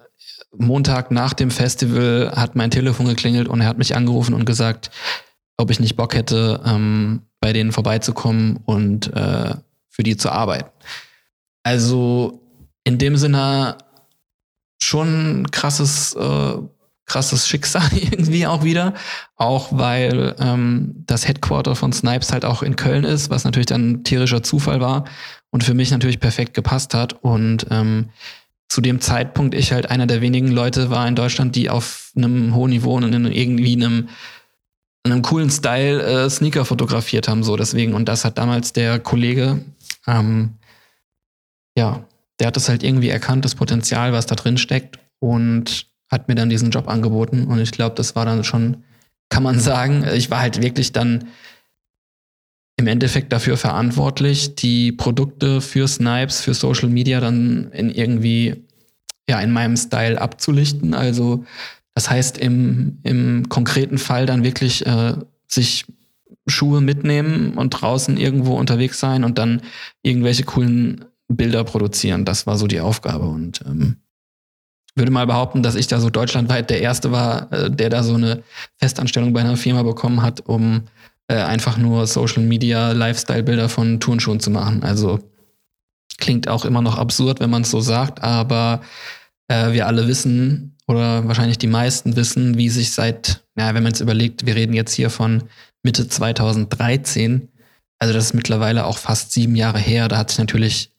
[0.56, 4.90] Montag nach dem Festival hat mein Telefon geklingelt und er hat mich angerufen und gesagt,
[5.56, 9.54] ob ich nicht Bock hätte, ähm, bei denen vorbeizukommen und äh,
[9.88, 10.70] für die zu arbeiten.
[11.62, 12.40] Also
[12.85, 13.78] in dem Sinne
[14.83, 16.54] schon krasses äh,
[17.11, 18.94] krasses Schicksal irgendwie auch wieder.
[19.37, 23.90] Auch weil ähm, das Headquarter von Snipes halt auch in Köln ist, was natürlich dann
[23.90, 25.05] ein tierischer Zufall war
[25.51, 27.12] und für mich natürlich perfekt gepasst hat.
[27.23, 28.11] Und ähm,
[28.68, 32.55] zu dem Zeitpunkt ich halt einer der wenigen Leute war in Deutschland, die auf einem
[32.55, 34.09] hohen Niveau und in irgendwie einem,
[35.05, 37.42] einem coolen Style äh, Sneaker fotografiert haben.
[37.42, 37.94] So deswegen.
[37.94, 39.64] Und das hat damals der Kollege,
[40.07, 40.55] ähm,
[41.77, 42.05] ja,
[42.38, 45.01] der hat das halt irgendwie erkannt, das Potenzial, was da drin steckt.
[45.18, 48.85] Und hat mir dann diesen Job angeboten und ich glaube, das war dann schon,
[49.29, 51.29] kann man sagen, ich war halt wirklich dann
[52.77, 58.64] im Endeffekt dafür verantwortlich, die Produkte für Snipes, für Social Media dann in irgendwie,
[59.29, 60.94] ja, in meinem Style abzulichten.
[60.94, 61.44] Also
[61.94, 65.14] das heißt im, im konkreten Fall dann wirklich äh,
[65.46, 65.85] sich
[66.46, 69.61] Schuhe mitnehmen und draußen irgendwo unterwegs sein und dann
[70.03, 72.25] irgendwelche coolen Bilder produzieren.
[72.25, 73.96] Das war so die Aufgabe und ähm,
[75.01, 78.15] würde mal behaupten, dass ich da so deutschlandweit der Erste war, äh, der da so
[78.15, 78.45] eine
[78.77, 80.83] Festanstellung bei einer Firma bekommen hat, um
[81.27, 84.85] äh, einfach nur Social Media Lifestyle-Bilder von Turnschuhen zu machen.
[84.85, 85.21] Also
[86.19, 88.83] klingt auch immer noch absurd, wenn man es so sagt, aber
[89.49, 93.93] äh, wir alle wissen oder wahrscheinlich die meisten wissen, wie sich seit, ja, wenn man
[93.93, 95.45] es überlegt, wir reden jetzt hier von
[95.83, 97.49] Mitte 2013,
[97.99, 100.93] also das ist mittlerweile auch fast sieben Jahre her, da hat sich natürlich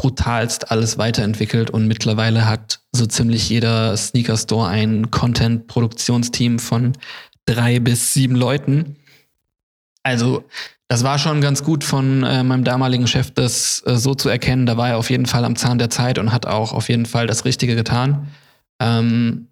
[0.00, 6.94] brutalst alles weiterentwickelt und mittlerweile hat so ziemlich jeder Sneaker Store ein Content-Produktionsteam von
[7.44, 8.96] drei bis sieben Leuten.
[10.02, 10.44] Also
[10.88, 14.64] das war schon ganz gut von äh, meinem damaligen Chef, das äh, so zu erkennen.
[14.64, 17.04] Da war er auf jeden Fall am Zahn der Zeit und hat auch auf jeden
[17.04, 18.28] Fall das Richtige getan.
[18.80, 19.48] Ähm,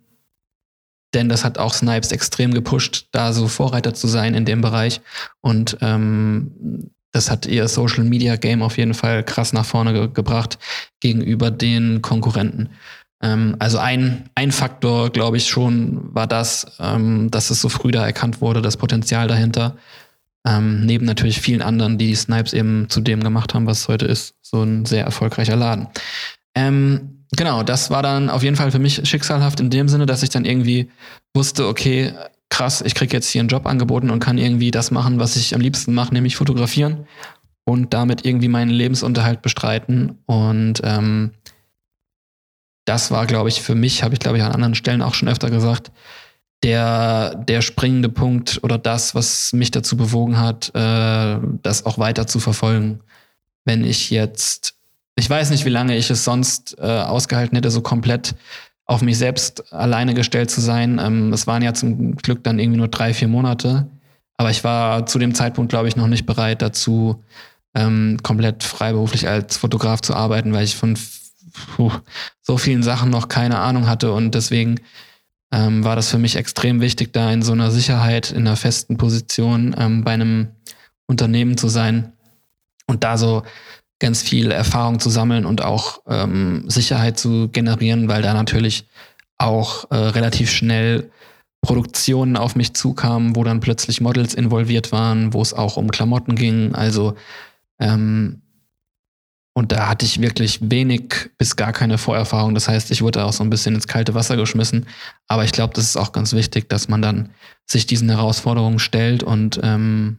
[1.12, 5.02] denn das hat auch Snipes extrem gepusht, da so Vorreiter zu sein in dem Bereich.
[5.42, 10.08] Und ähm, das hat ihr Social Media Game auf jeden Fall krass nach vorne ge
[10.12, 10.58] gebracht
[11.00, 12.70] gegenüber den Konkurrenten.
[13.22, 17.90] Ähm, also ein, ein Faktor, glaube ich, schon war das, ähm, dass es so früh
[17.90, 19.76] da erkannt wurde, das Potenzial dahinter.
[20.46, 24.06] Ähm, neben natürlich vielen anderen, die Snipes eben zu dem gemacht haben, was es heute
[24.06, 24.34] ist.
[24.42, 25.88] So ein sehr erfolgreicher Laden.
[26.54, 30.22] Ähm, genau, das war dann auf jeden Fall für mich schicksalhaft in dem Sinne, dass
[30.22, 30.90] ich dann irgendwie
[31.34, 32.12] wusste, okay,
[32.58, 35.54] krass, ich kriege jetzt hier einen Job angeboten und kann irgendwie das machen, was ich
[35.54, 37.06] am liebsten mache, nämlich fotografieren
[37.62, 40.18] und damit irgendwie meinen Lebensunterhalt bestreiten.
[40.26, 41.30] Und ähm,
[42.84, 45.28] das war, glaube ich, für mich, habe ich, glaube ich, an anderen Stellen auch schon
[45.28, 45.92] öfter gesagt,
[46.64, 52.26] der, der springende Punkt oder das, was mich dazu bewogen hat, äh, das auch weiter
[52.26, 52.98] zu verfolgen.
[53.66, 54.74] Wenn ich jetzt,
[55.14, 58.34] ich weiß nicht, wie lange ich es sonst äh, ausgehalten hätte, so komplett
[58.88, 60.98] auf mich selbst alleine gestellt zu sein.
[60.98, 63.86] Ähm, es waren ja zum Glück dann irgendwie nur drei, vier Monate.
[64.38, 67.22] Aber ich war zu dem Zeitpunkt, glaube ich, noch nicht bereit dazu,
[67.74, 70.98] ähm, komplett freiberuflich als Fotograf zu arbeiten, weil ich von
[72.40, 74.12] so vielen Sachen noch keine Ahnung hatte.
[74.12, 74.80] Und deswegen
[75.52, 78.96] ähm, war das für mich extrem wichtig, da in so einer Sicherheit, in einer festen
[78.96, 80.48] Position ähm, bei einem
[81.06, 82.12] Unternehmen zu sein
[82.86, 83.42] und da so
[83.98, 88.86] ganz viel Erfahrung zu sammeln und auch ähm, Sicherheit zu generieren, weil da natürlich
[89.38, 91.10] auch äh, relativ schnell
[91.60, 96.36] Produktionen auf mich zukamen, wo dann plötzlich Models involviert waren, wo es auch um Klamotten
[96.36, 96.74] ging.
[96.74, 97.14] Also
[97.80, 98.42] ähm,
[99.58, 102.54] und da hatte ich wirklich wenig bis gar keine Vorerfahrung.
[102.54, 104.86] Das heißt, ich wurde auch so ein bisschen ins kalte Wasser geschmissen.
[105.26, 107.30] Aber ich glaube, das ist auch ganz wichtig, dass man dann
[107.66, 110.18] sich diesen Herausforderungen stellt und ähm,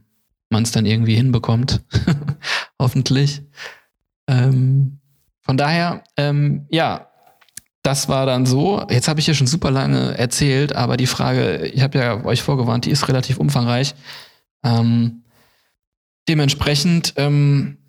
[0.49, 1.81] man es dann irgendwie hinbekommt.
[2.79, 3.41] Hoffentlich.
[4.27, 4.99] Ähm,
[5.41, 7.07] von daher, ähm, ja,
[7.83, 8.85] das war dann so.
[8.89, 12.41] Jetzt habe ich hier schon super lange erzählt, aber die Frage, ich habe ja euch
[12.41, 13.95] vorgewarnt, die ist relativ umfangreich.
[14.63, 15.23] Ähm,
[16.27, 17.79] dementsprechend, ähm,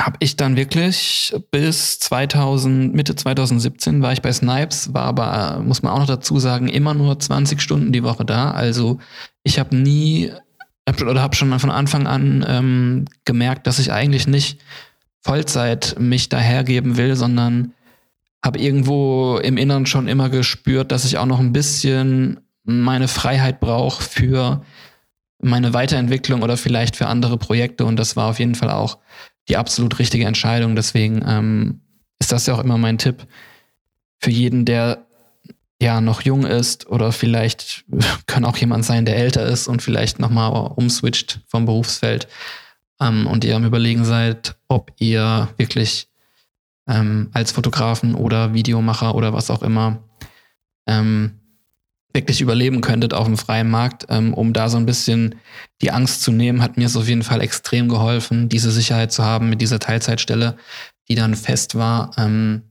[0.00, 5.82] habe ich dann wirklich bis 2000, Mitte 2017 war ich bei Snipes, war aber, muss
[5.82, 8.50] man auch noch dazu sagen, immer nur 20 Stunden die Woche da.
[8.50, 8.98] Also
[9.44, 10.32] ich habe nie
[10.88, 14.60] hab, oder habe schon von Anfang an ähm, gemerkt, dass ich eigentlich nicht
[15.20, 17.72] Vollzeit mich dahergeben will, sondern
[18.44, 23.60] habe irgendwo im Inneren schon immer gespürt, dass ich auch noch ein bisschen meine Freiheit
[23.60, 24.62] brauche für
[25.40, 27.86] meine Weiterentwicklung oder vielleicht für andere Projekte.
[27.86, 28.98] Und das war auf jeden Fall auch
[29.48, 30.76] die absolut richtige Entscheidung.
[30.76, 31.80] Deswegen ähm,
[32.18, 33.26] ist das ja auch immer mein Tipp
[34.18, 35.06] für jeden, der
[35.80, 37.84] ja noch jung ist oder vielleicht
[38.26, 42.28] kann auch jemand sein, der älter ist und vielleicht nochmal umswitcht vom Berufsfeld
[43.00, 46.08] ähm, und ihr am Überlegen seid, ob ihr wirklich
[46.88, 50.02] ähm, als Fotografen oder Videomacher oder was auch immer
[50.86, 51.40] ähm,
[52.12, 55.34] wirklich überleben könntet auf dem freien Markt, ähm, um da so ein bisschen
[55.82, 59.24] die Angst zu nehmen, hat mir es auf jeden Fall extrem geholfen, diese Sicherheit zu
[59.24, 60.56] haben mit dieser Teilzeitstelle,
[61.08, 62.12] die dann fest war.
[62.16, 62.62] Ähm,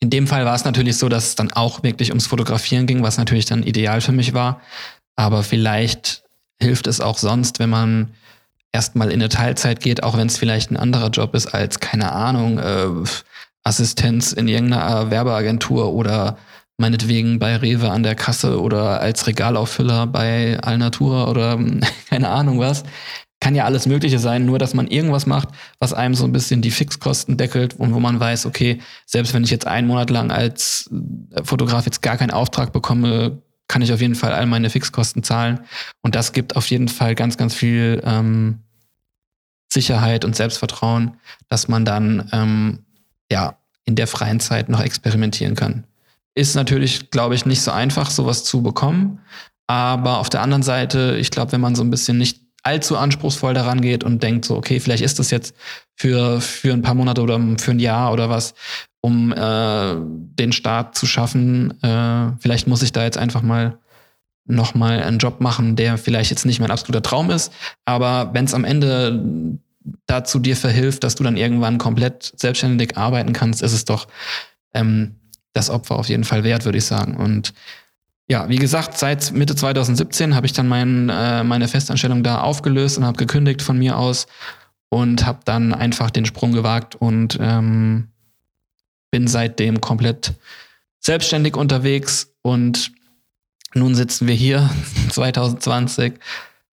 [0.00, 3.02] in dem Fall war es natürlich so, dass es dann auch wirklich ums Fotografieren ging,
[3.02, 4.60] was natürlich dann ideal für mich war.
[5.14, 6.24] Aber vielleicht
[6.60, 8.14] hilft es auch sonst, wenn man
[8.72, 12.12] erstmal in eine Teilzeit geht, auch wenn es vielleicht ein anderer Job ist als, keine
[12.12, 12.88] Ahnung, äh,
[13.62, 16.38] Assistenz in irgendeiner Werbeagentur oder
[16.78, 21.58] meinetwegen bei Rewe an der Kasse oder als Regalauffüller bei Alnatura oder
[22.08, 22.84] keine Ahnung was.
[23.40, 25.48] Kann ja alles Mögliche sein, nur dass man irgendwas macht,
[25.78, 29.44] was einem so ein bisschen die Fixkosten deckelt und wo man weiß, okay, selbst wenn
[29.44, 30.90] ich jetzt einen Monat lang als
[31.42, 35.60] Fotograf jetzt gar keinen Auftrag bekomme, kann ich auf jeden Fall all meine Fixkosten zahlen.
[36.02, 38.58] Und das gibt auf jeden Fall ganz, ganz viel ähm,
[39.72, 41.16] Sicherheit und Selbstvertrauen,
[41.48, 42.80] dass man dann ähm,
[43.30, 45.84] ja in der freien Zeit noch experimentieren kann.
[46.34, 49.20] Ist natürlich, glaube ich, nicht so einfach, sowas zu bekommen.
[49.66, 53.54] Aber auf der anderen Seite, ich glaube, wenn man so ein bisschen nicht allzu anspruchsvoll
[53.54, 55.54] daran geht und denkt so, okay, vielleicht ist das jetzt
[55.96, 58.54] für, für ein paar Monate oder für ein Jahr oder was,
[59.00, 61.82] um äh, den Start zu schaffen.
[61.82, 63.78] Äh, vielleicht muss ich da jetzt einfach mal
[64.46, 67.52] nochmal einen Job machen, der vielleicht jetzt nicht mein absoluter Traum ist.
[67.84, 69.58] Aber wenn es am Ende
[70.06, 74.08] dazu dir verhilft, dass du dann irgendwann komplett selbstständig arbeiten kannst, ist es doch
[74.74, 75.16] ähm,
[75.52, 77.16] das Opfer auf jeden Fall wert, würde ich sagen.
[77.16, 77.54] Und
[78.30, 82.96] ja, wie gesagt, seit Mitte 2017 habe ich dann mein, äh, meine Festanstellung da aufgelöst
[82.96, 84.28] und habe gekündigt von mir aus
[84.88, 88.06] und habe dann einfach den Sprung gewagt und ähm,
[89.10, 90.34] bin seitdem komplett
[91.00, 92.92] selbstständig unterwegs und
[93.74, 94.70] nun sitzen wir hier
[95.10, 96.14] 2020.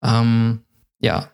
[0.02, 0.60] Ähm,
[0.98, 1.28] ja,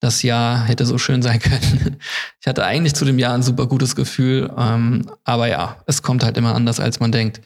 [0.00, 1.98] das Jahr hätte so schön sein können.
[2.40, 6.24] Ich hatte eigentlich zu dem Jahr ein super gutes Gefühl, ähm, aber ja, es kommt
[6.24, 7.40] halt immer anders, als man denkt.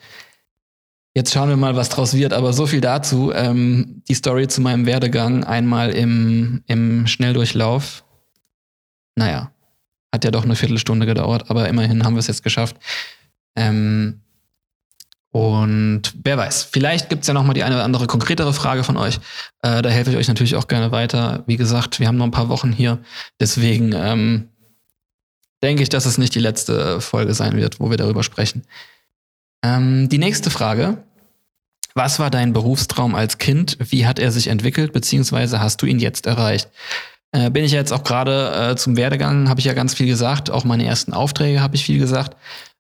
[1.17, 3.33] Jetzt schauen wir mal, was draus wird, aber so viel dazu.
[3.33, 8.05] Ähm, die Story zu meinem Werdegang einmal im, im Schnelldurchlauf.
[9.15, 9.53] Naja,
[10.13, 12.77] hat ja doch eine Viertelstunde gedauert, aber immerhin haben wir es jetzt geschafft.
[13.55, 14.23] Ähm,
[15.31, 18.97] und wer weiß, vielleicht gibt's ja noch mal die eine oder andere konkretere Frage von
[18.97, 19.17] euch.
[19.63, 21.45] Äh, da helfe ich euch natürlich auch gerne weiter.
[21.47, 22.99] Wie gesagt, wir haben noch ein paar Wochen hier.
[23.41, 24.49] Deswegen ähm,
[25.63, 28.63] denke ich, dass es nicht die letzte Folge sein wird, wo wir darüber sprechen.
[29.65, 30.99] Ähm, die nächste Frage.
[31.95, 33.79] Was war dein Berufstraum als Kind?
[33.81, 36.69] Wie hat er sich entwickelt, beziehungsweise hast du ihn jetzt erreicht?
[37.33, 40.51] Äh, bin ich jetzt auch gerade äh, zum Werdegang, habe ich ja ganz viel gesagt.
[40.51, 42.37] Auch meine ersten Aufträge habe ich viel gesagt.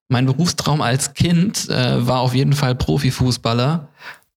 [0.08, 3.88] Mein Berufstraum als Kind äh, war auf jeden Fall Profifußballer.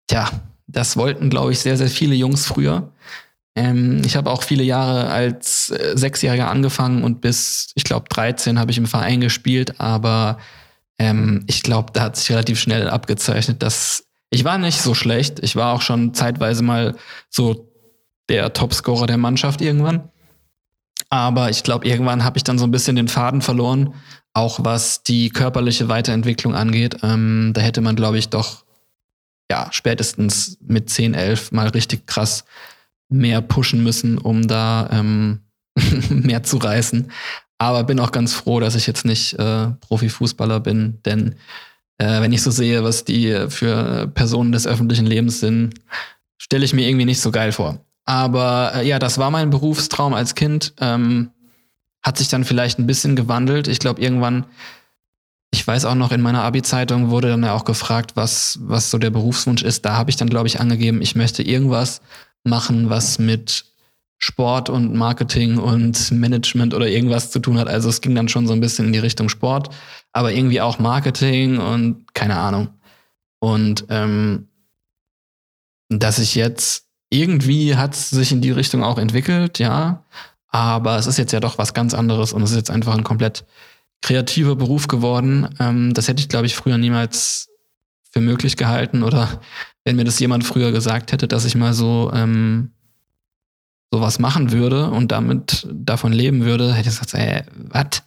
[0.06, 0.30] Tja,
[0.68, 2.92] das wollten, glaube ich, sehr, sehr viele Jungs früher.
[3.56, 8.61] Ähm, ich habe auch viele Jahre als äh, Sechsjähriger angefangen und bis, ich glaube, 13
[8.61, 10.38] habe ich im Verein gespielt, aber
[10.98, 15.38] ähm, ich glaube, da hat sich relativ schnell abgezeichnet, dass ich war nicht so schlecht.
[15.40, 16.96] Ich war auch schon zeitweise mal
[17.30, 17.72] so
[18.28, 20.11] der Topscorer der Mannschaft irgendwann.
[21.09, 23.94] Aber ich glaube, irgendwann habe ich dann so ein bisschen den Faden verloren
[24.37, 28.66] auch was die körperliche Weiterentwicklung angeht, ähm, da hätte man, glaube ich, doch
[29.50, 32.44] ja spätestens mit 10, 11 mal richtig krass
[33.09, 35.40] mehr pushen müssen, um da ähm,
[36.11, 37.11] mehr zu reißen.
[37.59, 41.37] Aber bin auch ganz froh, dass ich jetzt nicht äh, Profifußballer bin, denn
[41.99, 45.75] äh, wenn ich so sehe, was die für Personen des öffentlichen Lebens sind,
[46.37, 47.81] stelle ich mir irgendwie nicht so geil vor.
[48.05, 50.75] Aber äh, ja, das war mein Berufstraum als Kind.
[50.81, 51.31] Ähm,
[52.03, 53.66] hat sich dann vielleicht ein bisschen gewandelt.
[53.66, 54.45] Ich glaube, irgendwann,
[55.51, 58.99] ich weiß auch noch, in meiner Abi-Zeitung wurde dann ja auch gefragt, was, was so
[58.99, 59.85] der Berufswunsch ist.
[59.85, 62.01] Da habe ich dann, glaube ich, angegeben, ich möchte irgendwas
[62.45, 63.64] machen, was mit
[64.18, 67.68] Sport und Marketing und Management oder irgendwas zu tun hat.
[67.68, 69.74] Also es ging dann schon so ein bisschen in die Richtung Sport,
[70.12, 72.68] aber irgendwie auch Marketing und keine Ahnung.
[73.40, 74.48] Und ähm,
[75.88, 80.05] dass ich jetzt irgendwie hat sich in die Richtung auch entwickelt, ja.
[80.48, 83.05] Aber es ist jetzt ja doch was ganz anderes und es ist jetzt einfach ein
[83.05, 83.44] komplett
[84.02, 85.55] kreativer Beruf geworden.
[85.61, 87.48] Ähm, das hätte ich, glaube ich, früher niemals
[88.11, 89.40] für möglich gehalten oder
[89.85, 92.72] wenn mir das jemand früher gesagt hätte, dass ich mal so ähm,
[93.90, 98.03] sowas machen würde und damit davon leben würde, hätte ich gesagt, ey, was?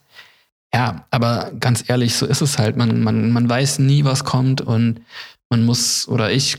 [0.74, 2.78] Ja, aber ganz ehrlich, so ist es halt.
[2.78, 5.02] Man, man, man weiß nie, was kommt und
[5.50, 6.58] man muss, oder ich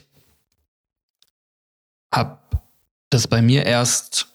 [2.12, 2.64] hab
[3.10, 4.26] das bei mir erst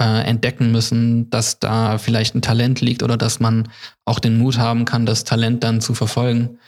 [0.00, 3.68] äh, entdecken müssen, dass da vielleicht ein Talent liegt oder dass man
[4.04, 6.58] auch den Mut haben kann, das Talent dann zu verfolgen.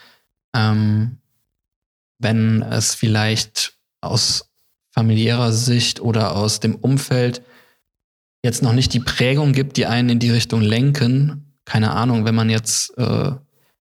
[0.54, 1.18] Ähm,
[2.18, 4.48] wenn es vielleicht aus
[4.92, 7.42] familiärer Sicht oder aus dem Umfeld
[8.46, 11.54] jetzt noch nicht die Prägung gibt, die einen in die Richtung lenken.
[11.66, 13.32] Keine Ahnung, wenn man jetzt äh,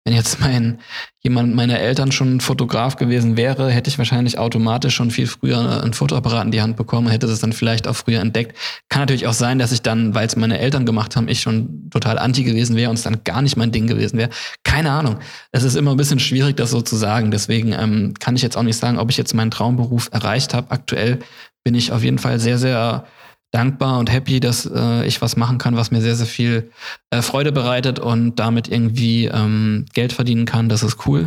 [0.05, 0.79] wenn jetzt mein,
[1.21, 5.93] jemand meiner Eltern schon Fotograf gewesen wäre, hätte ich wahrscheinlich automatisch schon viel früher einen
[5.93, 8.57] Fotoapparat in die Hand bekommen und hätte das dann vielleicht auch früher entdeckt.
[8.89, 11.91] Kann natürlich auch sein, dass ich dann, weil es meine Eltern gemacht haben, ich schon
[11.91, 14.31] total anti gewesen wäre und es dann gar nicht mein Ding gewesen wäre.
[14.65, 15.19] Keine Ahnung.
[15.53, 17.31] Es ist immer ein bisschen schwierig, das so zu sagen.
[17.31, 20.71] Deswegen ähm, kann ich jetzt auch nicht sagen, ob ich jetzt meinen Traumberuf erreicht habe.
[20.71, 21.19] Aktuell
[21.63, 23.05] bin ich auf jeden Fall sehr, sehr
[23.51, 26.71] dankbar und happy, dass äh, ich was machen kann, was mir sehr, sehr viel
[27.11, 30.69] äh, Freude bereitet und damit irgendwie ähm, Geld verdienen kann.
[30.69, 31.27] Das ist cool.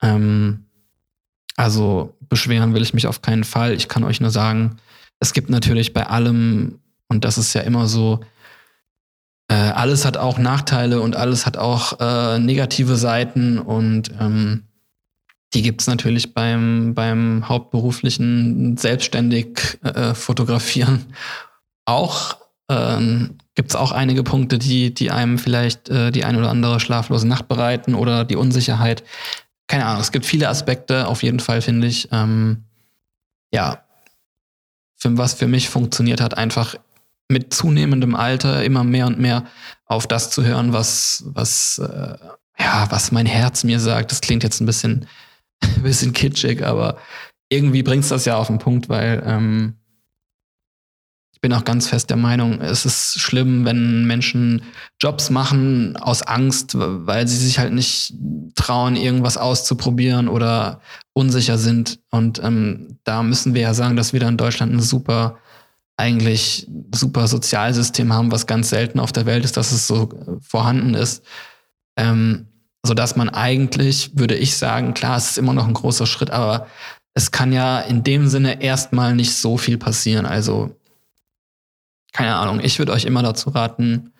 [0.00, 0.64] Ähm,
[1.56, 3.72] also beschweren will ich mich auf keinen Fall.
[3.72, 4.76] Ich kann euch nur sagen,
[5.18, 6.78] es gibt natürlich bei allem,
[7.08, 8.20] und das ist ja immer so,
[9.48, 14.67] äh, alles hat auch Nachteile und alles hat auch äh, negative Seiten und ähm,
[15.54, 21.06] die gibt es natürlich beim, beim hauptberuflichen selbstständig äh, fotografieren
[21.84, 22.36] auch.
[22.68, 26.80] Ähm, gibt es auch einige Punkte, die, die einem vielleicht äh, die ein oder andere
[26.80, 29.02] schlaflose Nacht bereiten oder die Unsicherheit.
[29.66, 32.08] Keine Ahnung, es gibt viele Aspekte, auf jeden Fall finde ich.
[32.12, 32.64] Ähm,
[33.50, 33.82] ja,
[34.96, 36.74] für, was für mich funktioniert hat, einfach
[37.28, 39.44] mit zunehmendem Alter immer mehr und mehr
[39.86, 42.18] auf das zu hören, was, was, äh,
[42.58, 44.10] ja, was mein Herz mir sagt.
[44.10, 45.06] Das klingt jetzt ein bisschen
[45.82, 46.98] bisschen kitschig, aber
[47.48, 49.74] irgendwie bringt es das ja auf den Punkt, weil ähm,
[51.38, 54.62] ich bin auch ganz fest der Meinung, es ist schlimm, wenn Menschen
[55.00, 58.12] Jobs machen aus Angst, weil sie sich halt nicht
[58.56, 60.80] trauen, irgendwas auszuprobieren oder
[61.12, 62.00] unsicher sind.
[62.10, 65.38] Und ähm, da müssen wir ja sagen, dass wir da in Deutschland ein super,
[65.96, 70.08] eigentlich super Sozialsystem haben, was ganz selten auf der Welt ist, dass es so
[70.40, 71.24] vorhanden ist.
[71.96, 72.47] Ähm,
[72.88, 76.66] sodass man eigentlich, würde ich sagen, klar, es ist immer noch ein großer Schritt, aber
[77.14, 80.26] es kann ja in dem Sinne erstmal nicht so viel passieren.
[80.26, 80.76] Also,
[82.12, 84.12] keine Ahnung, ich würde euch immer dazu raten,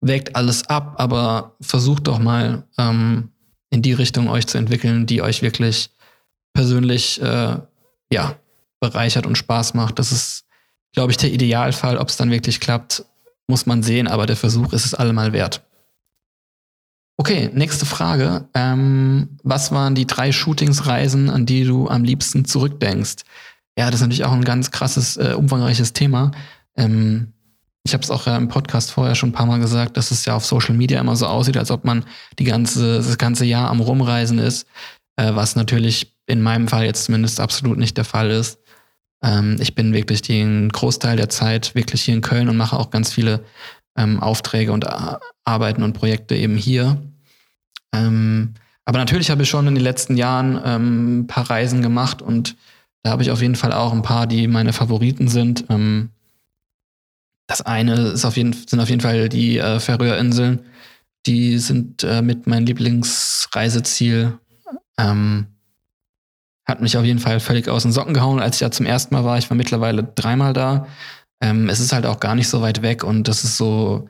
[0.00, 3.30] wägt alles ab, aber versucht doch mal ähm,
[3.70, 5.90] in die Richtung euch zu entwickeln, die euch wirklich
[6.52, 7.56] persönlich äh,
[8.12, 8.36] ja,
[8.80, 9.98] bereichert und Spaß macht.
[9.98, 10.44] Das ist,
[10.92, 11.98] glaube ich, der Idealfall.
[11.98, 13.04] Ob es dann wirklich klappt,
[13.46, 15.62] muss man sehen, aber der Versuch ist es allemal wert.
[17.20, 18.48] Okay, nächste Frage.
[18.54, 23.16] Ähm, was waren die drei Shootingsreisen, an die du am liebsten zurückdenkst?
[23.76, 26.30] Ja, das ist natürlich auch ein ganz krasses, äh, umfangreiches Thema.
[26.78, 27.34] Ähm,
[27.84, 30.34] ich habe es auch im Podcast vorher schon ein paar Mal gesagt, dass es ja
[30.34, 32.06] auf Social Media immer so aussieht, als ob man
[32.38, 34.66] die ganze, das ganze Jahr am Rumreisen ist,
[35.16, 38.60] äh, was natürlich in meinem Fall jetzt zumindest absolut nicht der Fall ist.
[39.22, 42.88] Ähm, ich bin wirklich den Großteil der Zeit wirklich hier in Köln und mache auch
[42.88, 43.44] ganz viele
[43.94, 44.86] ähm, Aufträge und
[45.44, 46.96] Arbeiten und Projekte eben hier.
[47.92, 52.22] Ähm, aber natürlich habe ich schon in den letzten Jahren ähm, ein paar Reisen gemacht
[52.22, 52.56] und
[53.02, 55.64] da habe ich auf jeden Fall auch ein paar, die meine Favoriten sind.
[55.70, 56.10] Ähm,
[57.46, 60.60] das eine auf jeden, sind auf jeden Fall die äh, Färöerinseln.
[61.26, 64.38] Die sind äh, mit mein Lieblingsreiseziel.
[64.98, 65.46] Ähm,
[66.66, 69.14] hat mich auf jeden Fall völlig aus den Socken gehauen, als ich da zum ersten
[69.14, 69.38] Mal war.
[69.38, 70.86] Ich war mittlerweile dreimal da.
[71.40, 74.08] Ähm, es ist halt auch gar nicht so weit weg und das ist so,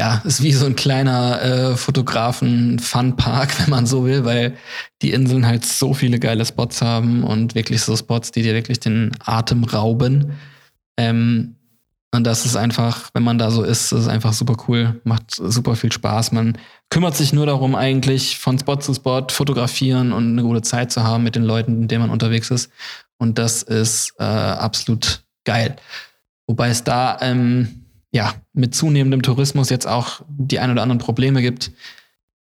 [0.00, 4.56] ja, ist wie so ein kleiner äh, Fotografen-Fun-Park, wenn man so will, weil
[5.02, 8.80] die Inseln halt so viele geile Spots haben und wirklich so Spots, die dir wirklich
[8.80, 10.32] den Atem rauben.
[10.96, 11.56] Ähm,
[12.14, 15.76] und das ist einfach, wenn man da so ist, ist einfach super cool, macht super
[15.76, 16.32] viel Spaß.
[16.32, 16.58] Man
[16.90, 21.04] kümmert sich nur darum, eigentlich von Spot zu Spot fotografieren und eine gute Zeit zu
[21.04, 22.70] haben mit den Leuten, mit denen man unterwegs ist.
[23.16, 25.76] Und das ist äh, absolut geil.
[26.46, 27.81] Wobei es da ähm,
[28.12, 31.72] ja mit zunehmendem Tourismus jetzt auch die ein oder anderen Probleme gibt,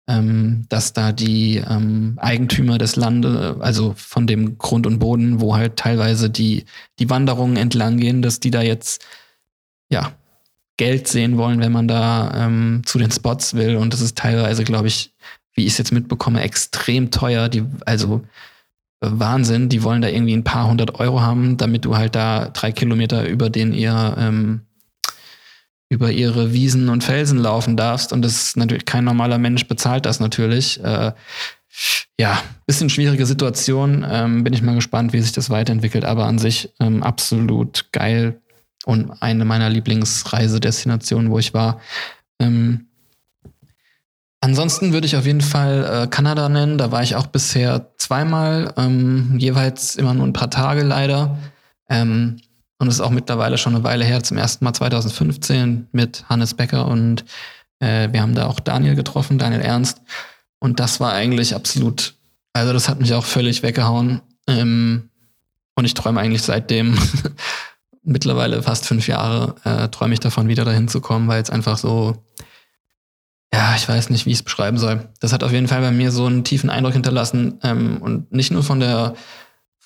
[0.08, 5.54] ähm, dass da die ähm, Eigentümer des Landes, also von dem Grund und Boden, wo
[5.56, 6.64] halt teilweise die,
[6.98, 9.06] die Wanderungen entlang gehen, dass die da jetzt
[9.88, 10.12] ja
[10.76, 13.76] Geld sehen wollen, wenn man da ähm, zu den Spots will.
[13.76, 15.12] Und das ist teilweise, glaube ich,
[15.54, 17.48] wie ich es jetzt mitbekomme, extrem teuer.
[17.48, 18.22] Die, also
[19.02, 19.68] Wahnsinn.
[19.68, 23.28] Die wollen da irgendwie ein paar hundert Euro haben, damit du halt da drei Kilometer
[23.28, 24.62] über den ihr, ähm,
[25.92, 28.14] über ihre Wiesen und Felsen laufen darfst.
[28.14, 30.82] Und das ist natürlich kein normaler Mensch bezahlt das natürlich.
[30.82, 31.12] Äh,
[32.18, 34.06] ja, bisschen schwierige Situation.
[34.08, 36.06] Ähm, bin ich mal gespannt, wie sich das weiterentwickelt.
[36.06, 38.40] Aber an sich ähm, absolut geil
[38.86, 41.78] und eine meiner Lieblingsreisedestinationen, wo ich war.
[42.40, 42.86] Ähm,
[44.40, 46.78] ansonsten würde ich auf jeden Fall äh, Kanada nennen.
[46.78, 51.36] Da war ich auch bisher zweimal, ähm, jeweils immer nur ein paar Tage leider.
[51.90, 52.40] Ähm,
[52.82, 56.54] und es ist auch mittlerweile schon eine Weile her, zum ersten Mal 2015 mit Hannes
[56.54, 57.24] Becker und
[57.78, 60.02] äh, wir haben da auch Daniel getroffen, Daniel Ernst.
[60.58, 62.16] Und das war eigentlich absolut,
[62.52, 64.20] also das hat mich auch völlig weggehauen.
[64.48, 65.10] Ähm,
[65.76, 66.98] und ich träume eigentlich seitdem
[68.02, 71.78] mittlerweile fast fünf Jahre, äh, träume ich davon, wieder dahin zu kommen, weil es einfach
[71.78, 72.24] so,
[73.54, 75.08] ja, ich weiß nicht, wie ich es beschreiben soll.
[75.20, 77.60] Das hat auf jeden Fall bei mir so einen tiefen Eindruck hinterlassen.
[77.62, 79.14] Ähm, und nicht nur von der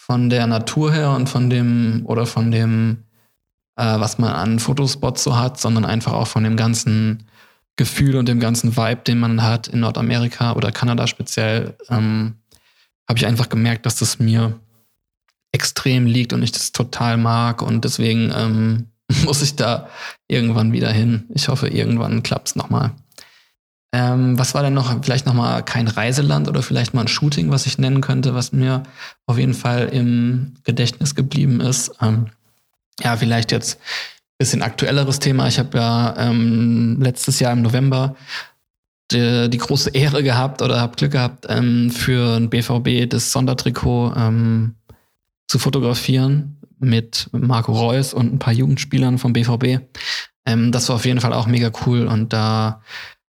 [0.07, 3.03] von der Natur her und von dem oder von dem,
[3.75, 7.27] äh, was man an Fotospots so hat, sondern einfach auch von dem ganzen
[7.75, 12.37] Gefühl und dem ganzen Vibe, den man hat in Nordamerika oder Kanada speziell, ähm,
[13.09, 14.61] habe ich einfach gemerkt, dass das mir
[15.51, 18.87] extrem liegt und ich das total mag und deswegen ähm,
[19.25, 19.89] muss ich da
[20.29, 21.25] irgendwann wieder hin.
[21.35, 22.93] Ich hoffe, irgendwann klappt es nochmal.
[23.97, 27.65] Ähm, was war denn noch, vielleicht nochmal kein Reiseland oder vielleicht mal ein Shooting, was
[27.65, 28.83] ich nennen könnte, was mir
[29.25, 31.93] auf jeden Fall im Gedächtnis geblieben ist?
[32.03, 32.27] Ähm,
[33.01, 35.49] ja, vielleicht jetzt ein bisschen aktuelleres Thema.
[35.49, 38.17] Ich habe ja ähm, letztes Jahr im November
[39.13, 44.13] die, die, große Ehre gehabt oder habe Glück gehabt, ähm, für ein BVB das Sondertrikot
[44.15, 44.75] ähm,
[45.49, 49.81] zu fotografieren mit Marco Reus und ein paar Jugendspielern vom BVB.
[50.45, 52.83] Ähm, das war auf jeden Fall auch mega cool und da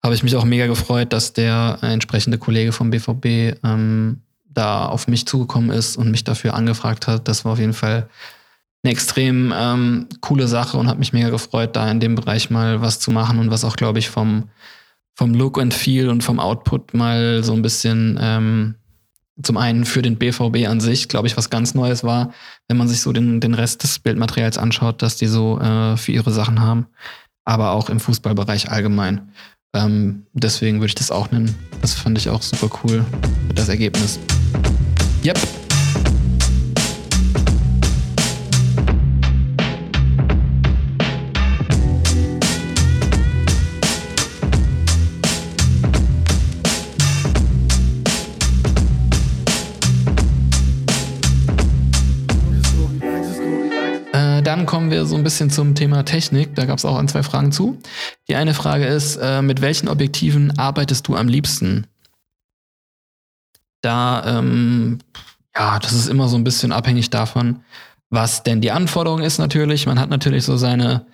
[0.05, 5.09] habe ich mich auch mega gefreut, dass der entsprechende Kollege vom BVB ähm, da auf
[5.09, 7.27] mich zugekommen ist und mich dafür angefragt hat.
[7.27, 8.11] Das war auf jeden Fall
[8.83, 12.83] eine extrem ähm, coole Sache und hat mich mega gefreut, da in dem Bereich mal
[12.83, 14.51] was zu machen und was auch, glaube ich, vom,
[15.15, 18.75] vom Look and Feel und vom Output mal so ein bisschen ähm,
[19.43, 22.35] zum einen für den BVB an sich, glaube ich, was ganz Neues war,
[22.69, 26.13] wenn man sich so den, den Rest des Bildmaterials anschaut, dass die so äh, für
[26.13, 26.89] ihre Sachen haben,
[27.47, 29.33] aber auch im Fußballbereich allgemein.
[29.75, 31.55] Ähm, deswegen würde ich das auch nennen.
[31.83, 33.05] Das fand ich auch super cool,
[33.55, 34.19] das Ergebnis.
[35.25, 35.64] Yep.
[54.95, 56.55] Wir so ein bisschen zum Thema Technik.
[56.55, 57.79] Da gab es auch ein, zwei Fragen zu.
[58.29, 61.87] Die eine Frage ist, äh, mit welchen Objektiven arbeitest du am liebsten?
[63.81, 65.01] Da, ähm,
[65.55, 67.65] ja, das ist immer so ein bisschen abhängig davon,
[68.09, 69.87] was denn die Anforderung ist natürlich.
[69.87, 71.07] Man hat natürlich so seine,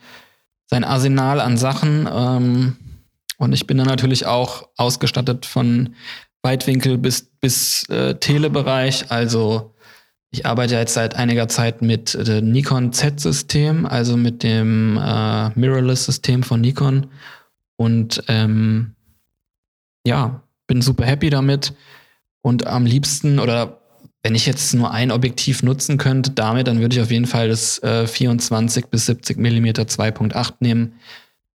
[0.67, 2.07] sein Arsenal an Sachen.
[2.13, 2.77] Ähm,
[3.39, 5.95] und ich bin dann natürlich auch ausgestattet von
[6.43, 9.75] Weitwinkel bis, bis äh, Telebereich, also
[10.31, 16.45] ich arbeite jetzt seit einiger Zeit mit dem Nikon Z-System, also mit dem äh, Mirrorless-System
[16.45, 17.09] von Nikon.
[17.77, 18.95] Und ähm,
[20.07, 21.75] ja, bin super happy damit.
[22.43, 23.81] Und am liebsten, oder
[24.23, 27.49] wenn ich jetzt nur ein Objektiv nutzen könnte damit, dann würde ich auf jeden Fall
[27.49, 30.95] das äh, 24 bis 70 mm 2.8 nehmen,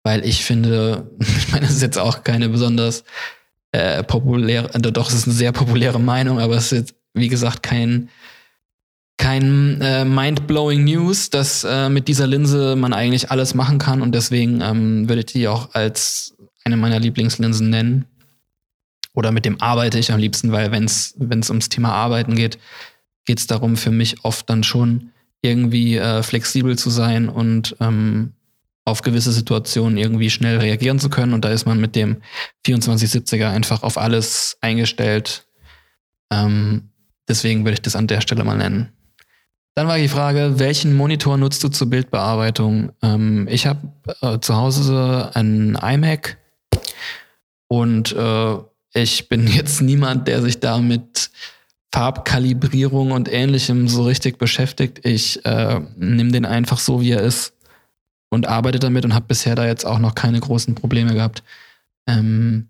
[0.04, 3.04] weil ich finde, ich meine, das ist jetzt auch keine besonders
[3.74, 7.28] äh, populäre, äh, doch, es ist eine sehr populäre Meinung, aber es ist jetzt, wie
[7.28, 8.10] gesagt, kein
[9.22, 14.16] kein äh, mind-blowing News, dass äh, mit dieser Linse man eigentlich alles machen kann und
[14.16, 18.06] deswegen ähm, würde ich die auch als eine meiner Lieblingslinsen nennen.
[19.14, 22.58] Oder mit dem arbeite ich am liebsten, weil wenn es ums Thema Arbeiten geht,
[23.26, 25.12] geht es darum, für mich oft dann schon
[25.44, 28.34] irgendwie äh, flexibel zu sein und ähm,
[28.86, 31.34] auf gewisse Situationen irgendwie schnell reagieren zu können.
[31.34, 32.18] Und da ist man mit dem
[32.66, 35.46] 2470er einfach auf alles eingestellt.
[36.32, 36.90] Ähm,
[37.28, 38.92] deswegen würde ich das an der Stelle mal nennen.
[39.76, 42.92] Dann war die Frage, welchen Monitor nutzt du zur Bildbearbeitung?
[43.02, 43.80] Ähm, ich habe
[44.22, 46.38] äh, zu Hause einen iMac
[47.68, 48.58] und äh,
[48.94, 51.32] ich bin jetzt niemand, der sich da mit
[51.94, 55.06] Farbkalibrierung und ähnlichem so richtig beschäftigt.
[55.06, 57.54] Ich äh, nehme den einfach so, wie er ist
[58.30, 61.44] und arbeite damit und habe bisher da jetzt auch noch keine großen Probleme gehabt.
[62.08, 62.70] Ähm,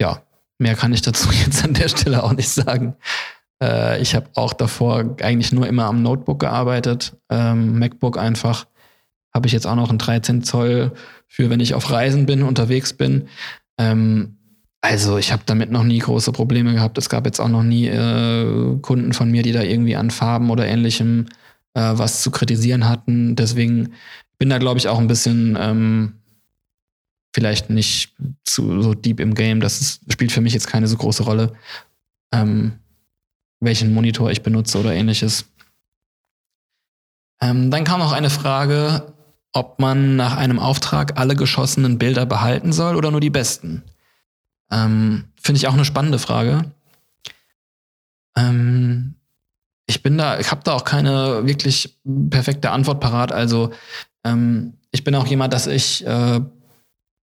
[0.00, 0.22] ja,
[0.58, 2.96] mehr kann ich dazu jetzt an der Stelle auch nicht sagen.
[3.62, 7.16] Äh, ich habe auch davor eigentlich nur immer am Notebook gearbeitet.
[7.28, 8.66] Ähm, MacBook einfach.
[9.32, 10.92] Habe ich jetzt auch noch einen 13 Zoll
[11.28, 13.28] für, wenn ich auf Reisen bin, unterwegs bin.
[13.78, 14.36] Ähm,
[14.80, 16.96] also ich habe damit noch nie große Probleme gehabt.
[16.98, 20.50] Es gab jetzt auch noch nie äh, Kunden von mir, die da irgendwie an Farben
[20.50, 21.26] oder ähnlichem
[21.74, 23.36] äh, was zu kritisieren hatten.
[23.36, 23.92] Deswegen
[24.38, 26.14] bin da, glaube ich, auch ein bisschen ähm,
[27.34, 29.60] vielleicht nicht zu, so deep im Game.
[29.60, 31.52] Das ist, spielt für mich jetzt keine so große Rolle,
[32.32, 32.79] ähm,
[33.60, 35.46] welchen Monitor ich benutze oder ähnliches.
[37.40, 39.14] Ähm, dann kam noch eine Frage,
[39.52, 43.82] ob man nach einem Auftrag alle geschossenen Bilder behalten soll oder nur die besten.
[44.70, 46.72] Ähm, Finde ich auch eine spannende Frage.
[48.36, 49.16] Ähm,
[49.86, 51.98] ich bin da, ich habe da auch keine wirklich
[52.30, 53.32] perfekte Antwort parat.
[53.32, 53.72] Also
[54.24, 56.40] ähm, ich bin auch jemand, dass ich äh,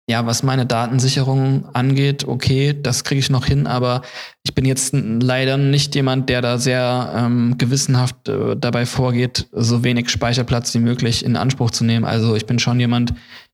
[0.10, 4.04] ja, was meine Datensicherung angeht, okay, das kriege ich noch hin, aber
[4.44, 9.84] ich bin jetzt leider nicht jemand, der da sehr ähm, gewissenhaft äh, dabei vorgeht, so
[9.84, 12.06] wenig Speicherplatz wie möglich in Anspruch zu nehmen.
[12.06, 13.14] Also ich bin schon jemand,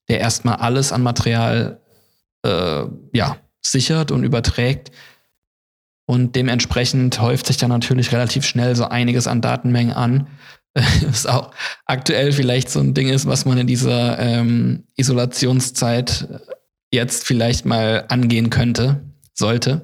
[0.09, 1.79] der erstmal alles an Material
[2.43, 2.83] äh,
[3.13, 4.91] ja, sichert und überträgt.
[6.05, 10.27] Und dementsprechend häuft sich dann natürlich relativ schnell so einiges an Datenmengen an.
[11.07, 11.51] was auch
[11.86, 16.28] aktuell vielleicht so ein Ding ist, was man in dieser ähm, Isolationszeit
[16.91, 19.01] jetzt vielleicht mal angehen könnte,
[19.34, 19.84] sollte.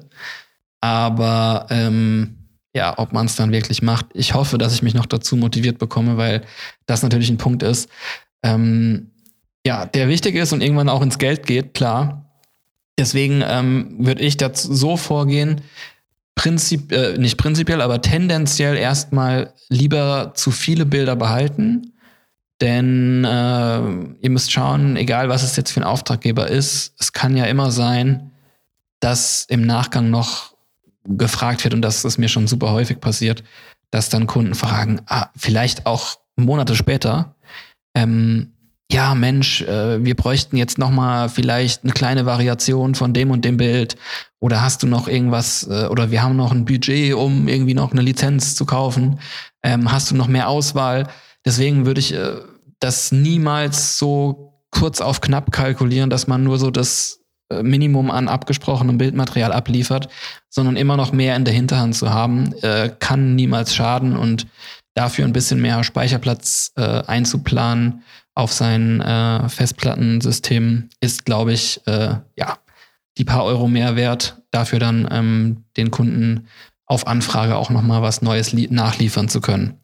[0.80, 2.36] Aber ähm,
[2.74, 5.78] ja, ob man es dann wirklich macht, ich hoffe, dass ich mich noch dazu motiviert
[5.78, 6.42] bekomme, weil
[6.86, 7.88] das natürlich ein Punkt ist,
[8.42, 9.10] ähm,
[9.66, 12.30] ja, der wichtig ist und irgendwann auch ins Geld geht, klar.
[12.98, 15.62] Deswegen ähm, würde ich dazu so vorgehen,
[16.40, 21.92] prinzip, äh, nicht prinzipiell, aber tendenziell erstmal lieber zu viele Bilder behalten.
[22.62, 23.78] Denn äh,
[24.22, 27.70] ihr müsst schauen, egal was es jetzt für ein Auftraggeber ist, es kann ja immer
[27.70, 28.30] sein,
[29.00, 30.54] dass im Nachgang noch
[31.04, 33.44] gefragt wird, und das ist mir schon super häufig passiert,
[33.90, 37.34] dass dann Kunden fragen, ah, vielleicht auch Monate später,
[37.94, 38.54] ähm,
[38.92, 43.44] ja, Mensch, äh, wir bräuchten jetzt noch mal vielleicht eine kleine Variation von dem und
[43.44, 43.96] dem Bild
[44.40, 47.92] oder hast du noch irgendwas äh, oder wir haben noch ein Budget, um irgendwie noch
[47.92, 49.20] eine Lizenz zu kaufen?
[49.62, 51.06] Ähm, hast du noch mehr Auswahl?
[51.44, 52.32] Deswegen würde ich äh,
[52.80, 57.20] das niemals so kurz auf knapp kalkulieren, dass man nur so das
[57.50, 60.08] äh, Minimum an abgesprochenem Bildmaterial abliefert,
[60.48, 64.48] sondern immer noch mehr in der Hinterhand zu haben, äh, kann niemals schaden und
[64.94, 68.02] dafür ein bisschen mehr Speicherplatz äh, einzuplanen
[68.40, 72.58] auf sein äh, Festplattensystem ist, glaube ich, äh, ja,
[73.18, 76.48] die paar Euro mehr wert, dafür dann ähm, den Kunden
[76.86, 79.78] auf Anfrage auch nochmal was Neues nachliefern zu können.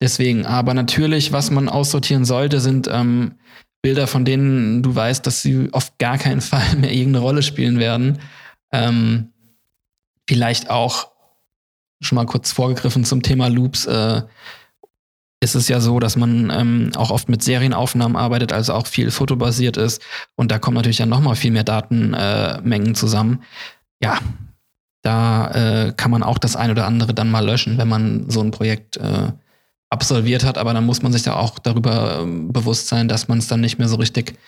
[0.00, 3.36] Deswegen, aber natürlich, was man aussortieren sollte, sind ähm,
[3.80, 7.78] Bilder, von denen du weißt, dass sie auf gar keinen Fall mehr irgendeine Rolle spielen
[7.78, 8.18] werden.
[8.70, 9.32] Ähm,
[10.28, 11.08] vielleicht auch
[12.02, 13.86] schon mal kurz vorgegriffen zum Thema Loops.
[13.86, 14.22] Äh,
[15.40, 19.10] ist es ja so, dass man ähm, auch oft mit Serienaufnahmen arbeitet, also auch viel
[19.10, 20.02] fotobasiert ist.
[20.36, 23.42] Und da kommen natürlich dann nochmal viel mehr Datenmengen äh, zusammen.
[24.02, 24.18] Ja,
[25.02, 28.40] da äh, kann man auch das ein oder andere dann mal löschen, wenn man so
[28.40, 29.32] ein Projekt äh,
[29.90, 30.56] absolviert hat.
[30.56, 33.60] Aber dann muss man sich da auch darüber ähm, bewusst sein, dass man es dann
[33.60, 34.38] nicht mehr so richtig,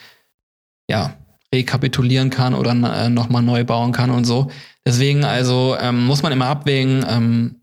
[0.91, 1.15] ja,
[1.55, 4.51] rekapitulieren kann oder äh, nochmal neu bauen kann und so.
[4.85, 7.57] Deswegen also ähm, muss man immer abwägen, ähm,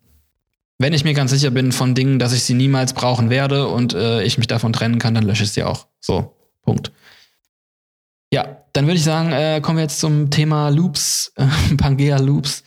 [0.80, 3.93] wenn ich mir ganz sicher bin von Dingen, dass ich sie niemals brauchen werde und
[3.93, 5.88] äh, ich mich davon trennen kann, dann lösche ich sie auch.
[5.99, 6.91] So, Punkt.
[8.32, 11.45] Ja, dann würde ich sagen, äh, kommen wir jetzt zum Thema Loops, äh,
[11.78, 12.63] Pangea Loops.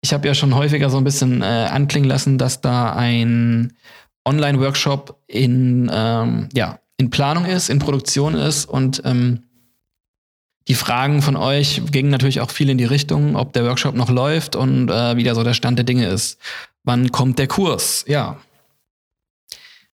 [0.00, 3.72] Ich habe ja schon häufiger so ein bisschen äh, anklingen lassen, dass da ein
[4.24, 9.42] Online-Workshop in, ähm, ja, in Planung ist, in Produktion ist und ähm,
[10.68, 14.10] die Fragen von euch gingen natürlich auch viel in die Richtung, ob der Workshop noch
[14.10, 16.38] läuft und äh, wie da so der Stand der Dinge ist.
[16.84, 18.04] Wann kommt der Kurs?
[18.08, 18.38] Ja.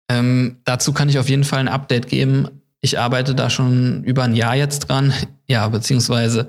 [0.09, 2.62] Ähm, dazu kann ich auf jeden Fall ein Update geben.
[2.80, 5.12] Ich arbeite da schon über ein Jahr jetzt dran.
[5.47, 6.49] Ja, beziehungsweise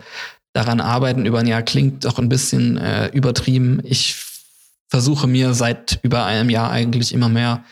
[0.53, 3.81] daran arbeiten über ein Jahr klingt doch ein bisschen äh, übertrieben.
[3.83, 4.15] Ich
[4.87, 7.63] versuche mir seit über einem Jahr eigentlich immer mehr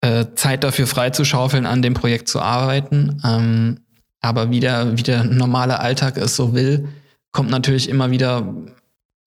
[0.00, 3.20] äh, Zeit dafür freizuschaufeln, an dem Projekt zu arbeiten.
[3.24, 3.80] Ähm,
[4.20, 6.88] aber wie der, wie der normale Alltag es so will,
[7.32, 8.54] kommt natürlich immer wieder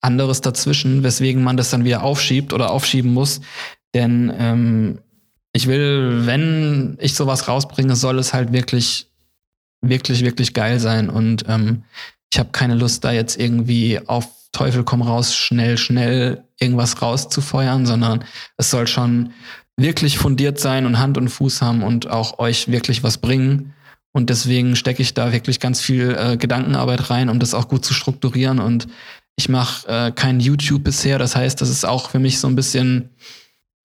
[0.02, 3.42] anderes dazwischen, weswegen man das dann wieder aufschiebt oder aufschieben muss.
[3.94, 5.00] Denn ähm,
[5.54, 9.08] ich will, wenn ich sowas rausbringe, soll es halt wirklich,
[9.82, 11.10] wirklich, wirklich geil sein.
[11.10, 11.84] Und ähm,
[12.32, 17.86] ich habe keine Lust, da jetzt irgendwie auf Teufel komm raus, schnell, schnell irgendwas rauszufeuern,
[17.86, 18.24] sondern
[18.58, 19.32] es soll schon
[19.78, 23.74] wirklich fundiert sein und Hand und Fuß haben und auch euch wirklich was bringen.
[24.14, 27.86] Und deswegen stecke ich da wirklich ganz viel äh, Gedankenarbeit rein, um das auch gut
[27.86, 28.60] zu strukturieren.
[28.60, 28.88] Und
[29.36, 31.18] ich mache äh, kein YouTube bisher.
[31.18, 33.10] Das heißt, das ist auch für mich so ein bisschen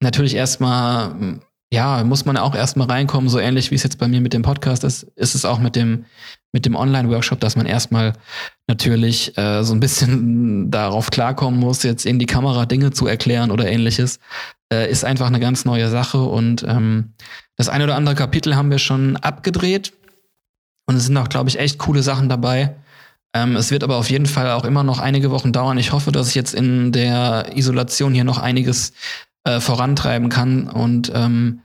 [0.00, 1.40] natürlich erstmal,
[1.72, 4.42] ja, muss man auch erstmal reinkommen, so ähnlich wie es jetzt bei mir mit dem
[4.42, 6.04] Podcast ist, ist es auch mit dem,
[6.52, 8.12] mit dem Online-Workshop, dass man erstmal
[8.66, 13.50] natürlich äh, so ein bisschen darauf klarkommen muss, jetzt in die Kamera Dinge zu erklären
[13.50, 14.20] oder ähnliches.
[14.72, 17.14] äh, ist einfach eine ganz neue Sache und ähm,
[17.56, 19.92] das eine oder andere Kapitel haben wir schon abgedreht
[20.86, 22.76] und es sind auch, glaube ich, echt coole Sachen dabei.
[23.36, 25.76] Ähm, es wird aber auf jeden Fall auch immer noch einige Wochen dauern.
[25.76, 28.92] Ich hoffe, dass ich jetzt in der Isolation hier noch einiges
[29.44, 31.60] äh, vorantreiben kann und ähm,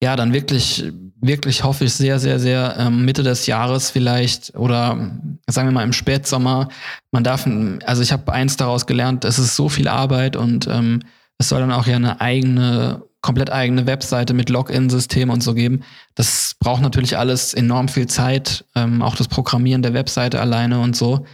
[0.00, 0.84] ja, dann wirklich,
[1.20, 5.10] wirklich hoffe ich sehr, sehr, sehr ähm, Mitte des Jahres vielleicht oder
[5.48, 6.68] sagen wir mal im Spätsommer.
[7.10, 7.48] Man darf,
[7.86, 11.02] also ich habe eins daraus gelernt, es ist so viel Arbeit und ähm,
[11.38, 15.82] es soll dann auch ja eine eigene, komplett eigene Webseite mit Login-System und so geben.
[16.14, 20.94] Das braucht natürlich alles enorm viel Zeit, ähm, auch das Programmieren der Webseite alleine und
[20.94, 21.24] so.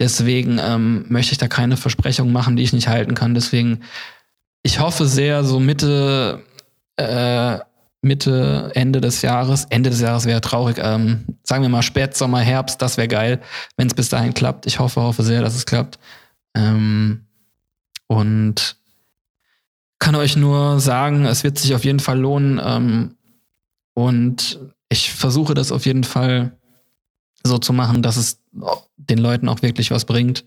[0.00, 3.34] Deswegen ähm, möchte ich da keine Versprechungen machen, die ich nicht halten kann.
[3.34, 3.82] Deswegen,
[4.64, 6.42] ich hoffe sehr, so Mitte
[6.96, 7.58] äh,
[8.02, 9.66] Mitte, Ende des Jahres.
[9.70, 10.78] Ende des Jahres wäre traurig.
[10.80, 13.40] Ähm, sagen wir mal Spätsommer, Herbst, das wäre geil,
[13.76, 14.66] wenn es bis dahin klappt.
[14.66, 15.98] Ich hoffe, hoffe sehr, dass es klappt.
[16.56, 17.26] Ähm,
[18.08, 18.75] und
[19.98, 22.60] kann euch nur sagen, es wird sich auf jeden Fall lohnen.
[22.62, 23.14] Ähm,
[23.94, 26.56] und ich versuche das auf jeden Fall
[27.42, 28.40] so zu machen, dass es
[28.96, 30.44] den Leuten auch wirklich was bringt.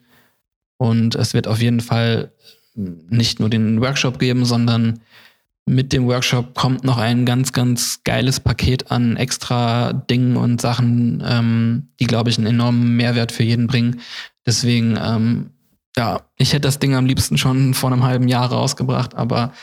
[0.77, 2.31] Und es wird auf jeden Fall
[2.75, 4.99] nicht nur den Workshop geben, sondern
[5.65, 11.23] mit dem Workshop kommt noch ein ganz, ganz geiles Paket an extra Dingen und Sachen,
[11.25, 14.01] ähm, die, glaube ich, einen enormen Mehrwert für jeden bringen.
[14.45, 15.51] Deswegen, ähm,
[15.97, 19.53] ja, ich hätte das Ding am liebsten schon vor einem halben Jahr rausgebracht, aber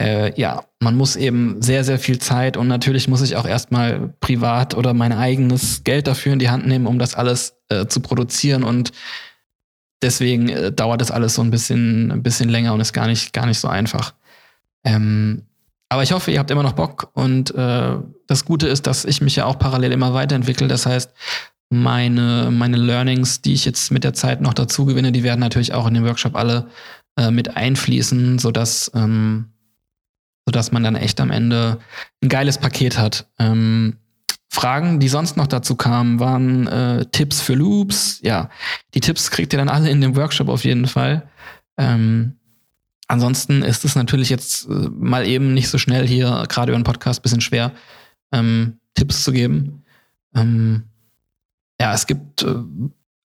[0.00, 4.14] äh, ja, man muss eben sehr, sehr viel Zeit und natürlich muss ich auch erstmal
[4.20, 8.00] privat oder mein eigenes Geld dafür in die Hand nehmen, um das alles äh, zu
[8.00, 8.92] produzieren und
[10.02, 13.32] deswegen äh, dauert das alles so ein bisschen, ein bisschen länger und ist gar nicht,
[13.32, 14.14] gar nicht so einfach.
[14.84, 15.42] Ähm,
[15.90, 17.96] aber ich hoffe, ihr habt immer noch Bock und äh,
[18.26, 20.68] das Gute ist, dass ich mich ja auch parallel immer weiterentwickle.
[20.68, 21.12] Das heißt,
[21.70, 25.72] meine, meine Learnings, die ich jetzt mit der Zeit noch dazu gewinne, die werden natürlich
[25.72, 26.68] auch in den Workshop alle
[27.16, 29.46] äh, mit einfließen, sodass, ähm,
[30.46, 31.78] sodass man dann echt am Ende
[32.22, 33.28] ein geiles Paket hat.
[33.38, 33.96] Ähm,
[34.48, 38.20] Fragen, die sonst noch dazu kamen, waren äh, Tipps für Loops.
[38.22, 38.50] Ja,
[38.94, 41.28] die Tipps kriegt ihr dann alle in dem Workshop auf jeden Fall.
[41.78, 42.36] Ähm,
[43.10, 46.84] Ansonsten ist es natürlich jetzt äh, mal eben nicht so schnell hier, gerade über einen
[46.84, 47.72] Podcast, bisschen schwer,
[48.30, 49.82] ähm, Tipps zu geben.
[50.32, 50.84] Ähm,
[51.80, 52.54] ja, es gibt, äh,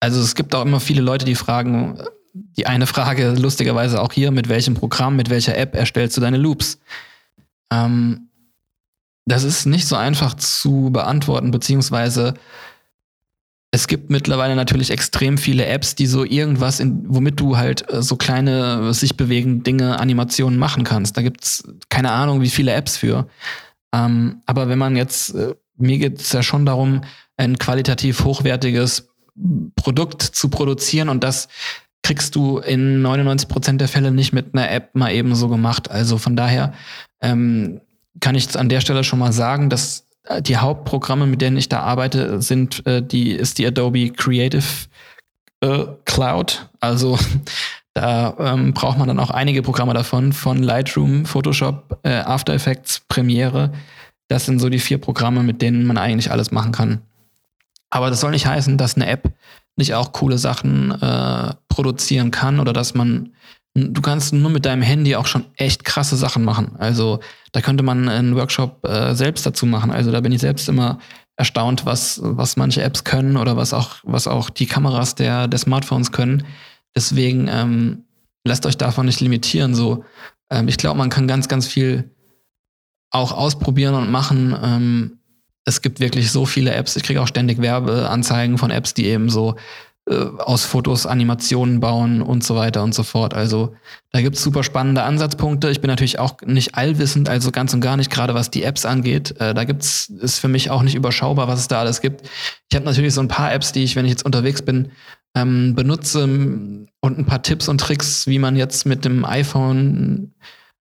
[0.01, 4.31] also es gibt auch immer viele Leute, die fragen, die eine Frage lustigerweise auch hier,
[4.31, 6.81] mit welchem Programm, mit welcher App erstellst du deine Loops?
[7.73, 8.29] Ähm,
[9.27, 12.35] das ist nicht so einfach zu beantworten, beziehungsweise
[13.73, 18.03] es gibt mittlerweile natürlich extrem viele Apps, die so irgendwas, in, womit du halt äh,
[18.03, 21.17] so kleine sich bewegende Dinge, Animationen machen kannst.
[21.17, 23.29] Da gibt's keine Ahnung, wie viele Apps für.
[23.95, 27.03] Ähm, aber wenn man jetzt, äh, mir geht es ja schon darum,
[27.37, 29.09] ein qualitativ hochwertiges
[29.77, 31.49] Produkt zu produzieren und das
[32.03, 35.91] kriegst du in 99 Prozent der Fälle nicht mit einer App mal eben so gemacht.
[35.91, 36.73] Also von daher
[37.21, 37.81] ähm,
[38.21, 40.07] kann ich an der Stelle schon mal sagen, dass
[40.41, 44.65] die Hauptprogramme, mit denen ich da arbeite, sind äh, die, ist die Adobe Creative
[45.61, 46.69] äh, Cloud.
[46.79, 47.19] Also
[47.95, 53.01] da ähm, braucht man dann auch einige Programme davon, von Lightroom, Photoshop, äh, After Effects,
[53.09, 53.73] Premiere.
[54.31, 57.03] Das sind so die vier Programme, mit denen man eigentlich alles machen kann.
[57.91, 59.35] Aber das soll nicht heißen, dass eine App
[59.77, 63.33] nicht auch coole Sachen äh, produzieren kann oder dass man
[63.75, 66.77] du kannst nur mit deinem Handy auch schon echt krasse Sachen machen.
[66.79, 67.21] Also
[67.53, 69.91] da könnte man einen Workshop äh, selbst dazu machen.
[69.91, 70.99] Also da bin ich selbst immer
[71.37, 75.59] erstaunt, was, was manche Apps können oder was auch, was auch die Kameras der, der
[75.59, 76.45] Smartphones können.
[76.95, 78.05] Deswegen ähm,
[78.45, 79.75] lasst euch davon nicht limitieren.
[79.75, 80.05] So,
[80.51, 82.11] ähm, ich glaube, man kann ganz, ganz viel
[83.11, 84.57] auch ausprobieren und machen.
[84.63, 85.19] Ähm,
[85.65, 86.97] es gibt wirklich so viele Apps.
[86.97, 89.57] Ich kriege auch ständig Werbeanzeigen von Apps, die eben so
[90.09, 93.35] äh, aus Fotos Animationen bauen und so weiter und so fort.
[93.35, 93.75] Also
[94.13, 95.71] da gibt es super spannende Ansatzpunkte.
[95.71, 98.87] Ich bin natürlich auch nicht allwissend, also ganz und gar nicht, gerade was die Apps
[98.87, 99.39] angeht.
[99.41, 102.23] Äh, da gibt's, ist für mich auch nicht überschaubar, was es da alles gibt.
[102.71, 104.91] Ich habe natürlich so ein paar Apps, die ich, wenn ich jetzt unterwegs bin,
[105.37, 110.35] ähm, benutze und ein paar Tipps und Tricks, wie man jetzt mit dem iPhone,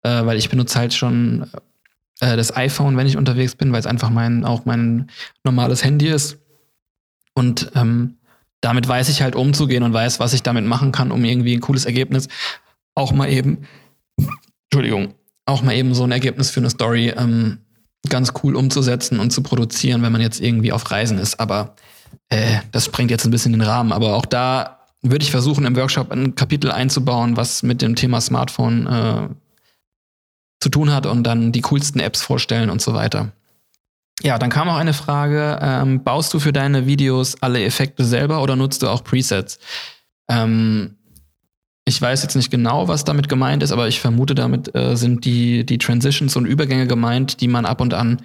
[0.03, 1.47] äh, weil ich benutze halt schon
[2.20, 5.09] äh, das iPhone, wenn ich unterwegs bin, weil es einfach mein, auch mein
[5.43, 6.38] normales Handy ist.
[7.34, 8.18] Und ähm,
[8.61, 11.61] damit weiß ich halt umzugehen und weiß, was ich damit machen kann, um irgendwie ein
[11.61, 12.28] cooles Ergebnis
[12.97, 13.59] auch mal eben,
[14.65, 15.13] Entschuldigung,
[15.45, 17.59] auch mal eben so ein Ergebnis für eine Story ähm,
[18.09, 21.39] ganz cool umzusetzen und zu produzieren, wenn man jetzt irgendwie auf Reisen ist.
[21.39, 21.76] Aber
[22.30, 23.91] äh, das sprengt jetzt ein bisschen den Rahmen.
[23.91, 28.20] Aber auch da würde ich versuchen, im Workshop ein Kapitel einzubauen, was mit dem Thema
[28.20, 29.30] Smartphone äh,
[30.60, 33.32] zu tun hat und dann die coolsten Apps vorstellen und so weiter.
[34.24, 38.41] Ja, dann kam auch eine Frage, ähm, baust du für deine Videos alle Effekte selber
[38.41, 39.60] oder nutzt du auch Presets?
[40.28, 40.95] Ähm,
[41.86, 45.24] ich weiß jetzt nicht genau, was damit gemeint ist, aber ich vermute, damit äh, sind
[45.24, 48.24] die, die Transitions und Übergänge gemeint, die man ab und an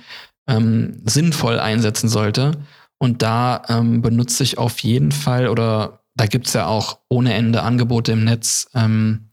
[0.49, 2.53] ähm, sinnvoll einsetzen sollte.
[2.99, 7.35] Und da ähm, benutze ich auf jeden Fall, oder da gibt es ja auch ohne
[7.35, 8.68] Ende Angebote im Netz.
[8.74, 9.28] Ähm,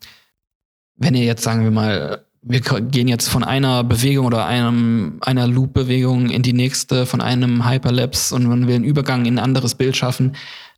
[0.95, 5.47] wenn ihr jetzt, sagen wir mal, wir gehen jetzt von einer Bewegung oder einem, einer
[5.47, 9.75] Loop-Bewegung in die nächste, von einem Hyperlapse und man will einen Übergang in ein anderes
[9.75, 10.35] Bild schaffen,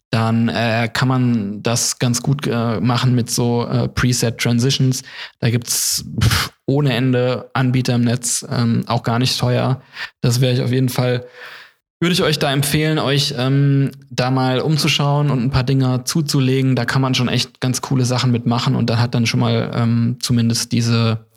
[0.09, 5.03] dann äh, kann man das ganz gut äh, machen mit so äh, Preset Transitions.
[5.39, 9.82] Da gibt's pff, ohne Ende Anbieter im Netz, ähm, auch gar nicht teuer.
[10.19, 11.26] Das wäre ich auf jeden Fall,
[12.01, 16.76] würde ich euch da empfehlen, euch ähm, da mal umzuschauen und ein paar Dinger zuzulegen.
[16.76, 19.72] Da kann man schon echt ganz coole Sachen mitmachen und da hat dann schon mal
[19.74, 21.30] ähm, zumindest diese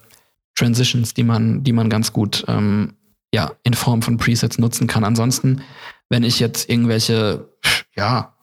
[0.55, 2.95] Transitions, die man, die man ganz gut ähm,
[3.35, 5.05] ja, in Form von Presets nutzen kann.
[5.05, 5.63] Ansonsten,
[6.09, 7.49] wenn ich jetzt irgendwelche,
[7.97, 8.35] ja,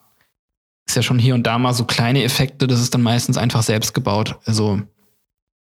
[0.86, 3.64] ist ja schon hier und da mal so kleine Effekte, das ist dann meistens einfach
[3.64, 4.38] selbst gebaut.
[4.46, 4.82] Also,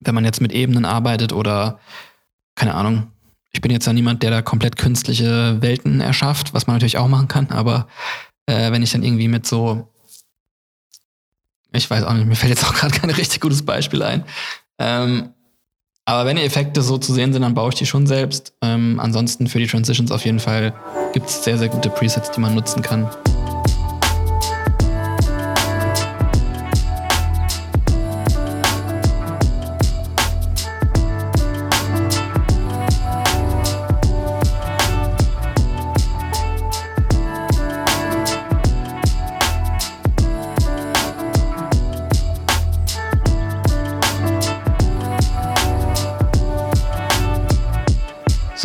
[0.02, 1.80] wenn man jetzt mit Ebenen arbeitet oder,
[2.56, 3.12] keine Ahnung,
[3.54, 7.08] ich bin jetzt ja niemand, der da komplett künstliche Welten erschafft, was man natürlich auch
[7.08, 7.88] machen kann, aber
[8.48, 9.88] äh, wenn ich dann irgendwie mit so,
[11.72, 14.26] ich weiß auch nicht, mir fällt jetzt auch gerade kein richtig gutes Beispiel ein.
[14.78, 15.35] Ähm,
[16.06, 18.54] aber wenn die Effekte so zu sehen sind, dann baue ich die schon selbst.
[18.62, 20.74] Ähm, ansonsten für die Transitions auf jeden Fall
[21.14, 23.10] gibt es sehr, sehr gute Presets, die man nutzen kann.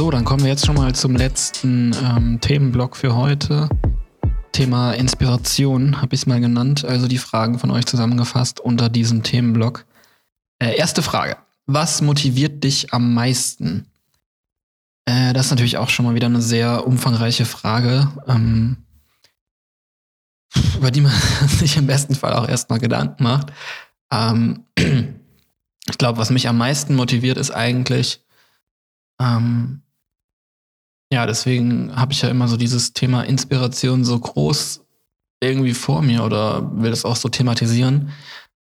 [0.00, 3.68] So, dann kommen wir jetzt schon mal zum letzten ähm, Themenblock für heute.
[4.50, 9.22] Thema Inspiration habe ich es mal genannt, also die Fragen von euch zusammengefasst unter diesem
[9.22, 9.84] Themenblock.
[10.58, 11.36] Äh, erste Frage.
[11.66, 13.88] Was motiviert dich am meisten?
[15.04, 18.78] Äh, das ist natürlich auch schon mal wieder eine sehr umfangreiche Frage, ähm,
[20.78, 21.12] über die man
[21.46, 23.52] sich im besten Fall auch erstmal Gedanken macht.
[24.10, 28.24] Ähm, ich glaube, was mich am meisten motiviert, ist eigentlich,
[29.20, 29.82] ähm,
[31.12, 34.84] ja, deswegen habe ich ja immer so dieses Thema Inspiration so groß
[35.42, 38.12] irgendwie vor mir oder will das auch so thematisieren,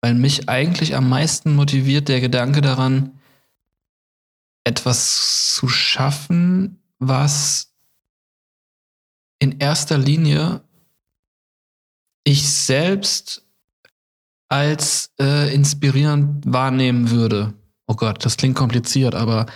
[0.00, 3.18] weil mich eigentlich am meisten motiviert der Gedanke daran,
[4.64, 7.72] etwas zu schaffen, was
[9.40, 10.62] in erster Linie
[12.24, 13.44] ich selbst
[14.48, 17.54] als äh, inspirierend wahrnehmen würde.
[17.86, 19.46] Oh Gott, das klingt kompliziert, aber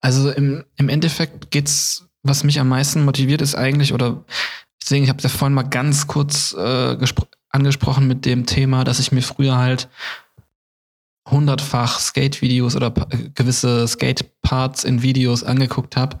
[0.00, 4.24] also im, im Endeffekt geht's was mich am meisten motiviert, ist eigentlich, oder
[4.82, 6.96] deswegen, ich habe es ja vorhin mal ganz kurz äh,
[7.50, 9.88] angesprochen mit dem Thema, dass ich mir früher halt
[11.30, 12.90] hundertfach Skate-Videos oder
[13.34, 16.18] gewisse Skate-Parts in Videos angeguckt habe,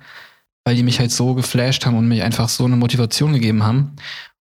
[0.64, 3.96] weil die mich halt so geflasht haben und mich einfach so eine Motivation gegeben haben.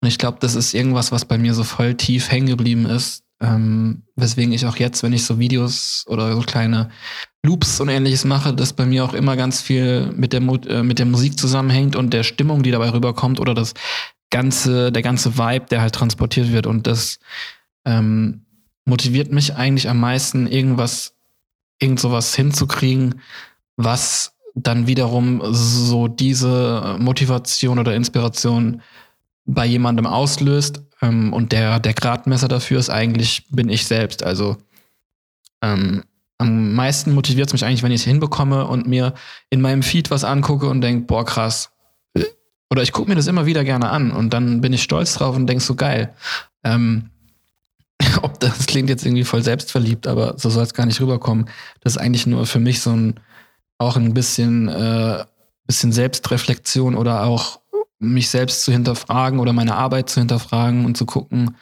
[0.00, 3.24] Und ich glaube, das ist irgendwas, was bei mir so voll tief hängen geblieben ist,
[3.42, 6.90] ähm, weswegen ich auch jetzt, wenn ich so Videos oder so kleine
[7.42, 11.00] Loops und ähnliches mache, das bei mir auch immer ganz viel mit der, äh, mit
[11.00, 13.74] der Musik zusammenhängt und der Stimmung, die dabei rüberkommt oder das
[14.30, 16.66] ganze, der ganze Vibe, der halt transportiert wird.
[16.66, 17.18] Und das
[17.84, 18.46] ähm,
[18.84, 21.14] motiviert mich eigentlich am meisten, irgendwas,
[21.80, 23.20] irgend sowas hinzukriegen,
[23.76, 28.82] was dann wiederum so diese Motivation oder Inspiration
[29.44, 30.82] bei jemandem auslöst.
[31.02, 34.22] Ähm, und der, der Gradmesser dafür ist eigentlich, bin ich selbst.
[34.22, 34.56] Also
[35.60, 36.04] ähm,
[36.38, 39.14] am meisten motiviert es mich eigentlich, wenn ich es hinbekomme und mir
[39.50, 41.70] in meinem Feed was angucke und denke, boah, krass.
[42.70, 45.36] Oder ich gucke mir das immer wieder gerne an und dann bin ich stolz drauf
[45.36, 46.14] und denke so geil.
[46.64, 47.10] Ähm,
[48.22, 51.48] ob das klingt jetzt irgendwie voll selbstverliebt, aber so soll es gar nicht rüberkommen.
[51.80, 53.20] Das ist eigentlich nur für mich so ein
[53.78, 55.24] auch ein bisschen, äh,
[55.66, 57.60] bisschen Selbstreflexion oder auch
[58.02, 61.56] mich selbst zu hinterfragen oder meine Arbeit zu hinterfragen und zu gucken,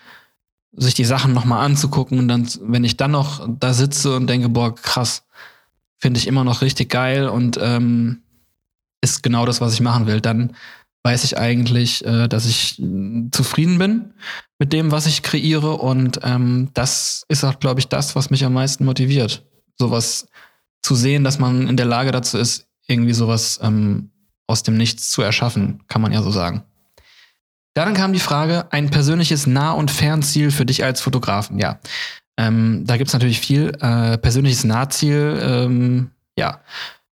[0.73, 4.49] sich die Sachen nochmal anzugucken und dann, wenn ich dann noch da sitze und denke,
[4.49, 5.25] boah, krass,
[5.99, 8.23] finde ich immer noch richtig geil und ähm,
[9.03, 10.57] ist genau das, was ich machen will, dann
[11.03, 12.83] weiß ich eigentlich, äh, dass ich
[13.33, 14.13] zufrieden bin
[14.59, 18.45] mit dem, was ich kreiere und ähm, das ist auch, glaube ich, das, was mich
[18.45, 19.45] am meisten motiviert.
[19.79, 20.27] Sowas
[20.83, 24.10] zu sehen, dass man in der Lage dazu ist, irgendwie sowas ähm,
[24.51, 26.65] aus dem Nichts zu erschaffen, kann man ja so sagen.
[27.75, 31.59] Dann kam die Frage, ein persönliches Nah- und Fernziel für dich als Fotografen.
[31.59, 31.79] Ja,
[32.37, 33.73] ähm, da gibt's natürlich viel.
[33.81, 36.61] Äh, persönliches Nahziel, ähm, ja,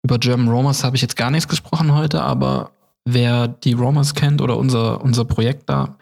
[0.02, 2.72] über German Romers habe ich jetzt gar nichts gesprochen heute, aber
[3.04, 5.96] wer die Romers kennt oder unser, unser Projekt da,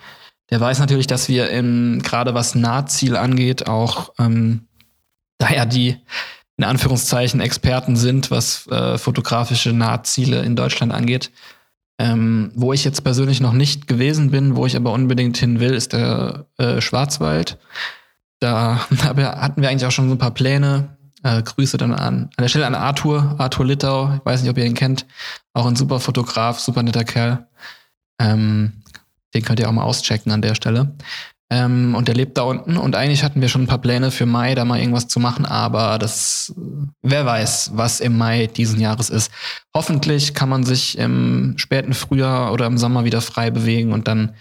[0.51, 1.49] der weiß natürlich, dass wir
[2.03, 4.67] gerade was Nahziel angeht, auch ähm,
[5.39, 5.97] da ja die
[6.63, 11.33] in Anführungszeichen Experten sind, was äh, fotografische Nahziele in Deutschland angeht.
[11.99, 15.75] Ähm, wo ich jetzt persönlich noch nicht gewesen bin, wo ich aber unbedingt hin will,
[15.75, 17.59] ist der äh, Schwarzwald.
[18.39, 20.97] Da hatten wir eigentlich auch schon so ein paar Pläne.
[21.25, 24.15] Äh, Grüße dann an, an der Stelle an Arthur, Arthur Littau.
[24.15, 25.07] Ich weiß nicht, ob ihr ihn kennt.
[25.53, 27.49] Auch ein super Fotograf, super netter Kerl.
[28.21, 28.85] Ähm,
[29.35, 30.95] den könnt ihr auch mal auschecken an der Stelle.
[31.53, 32.79] Ähm, und der lebt da unten.
[32.79, 35.45] Und eigentlich hatten wir schon ein paar Pläne für Mai, da mal irgendwas zu machen,
[35.45, 36.55] aber das,
[37.03, 39.31] wer weiß, was im Mai diesen Jahres ist.
[39.75, 44.35] Hoffentlich kann man sich im späten Frühjahr oder im Sommer wieder frei bewegen und dann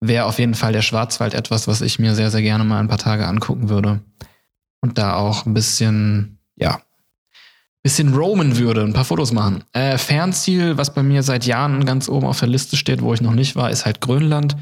[0.00, 2.88] wäre auf jeden Fall der Schwarzwald etwas, was ich mir sehr, sehr gerne mal ein
[2.88, 4.00] paar Tage angucken würde.
[4.80, 6.80] Und da auch ein bisschen, ja,
[7.82, 9.64] bisschen roamen würde, ein paar Fotos machen.
[9.72, 13.20] Äh, Fernziel, was bei mir seit Jahren ganz oben auf der Liste steht, wo ich
[13.20, 14.56] noch nicht war, ist halt Grönland.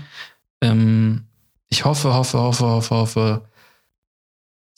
[0.62, 1.26] Ähm,
[1.70, 3.42] ich hoffe, hoffe, hoffe, hoffe, hoffe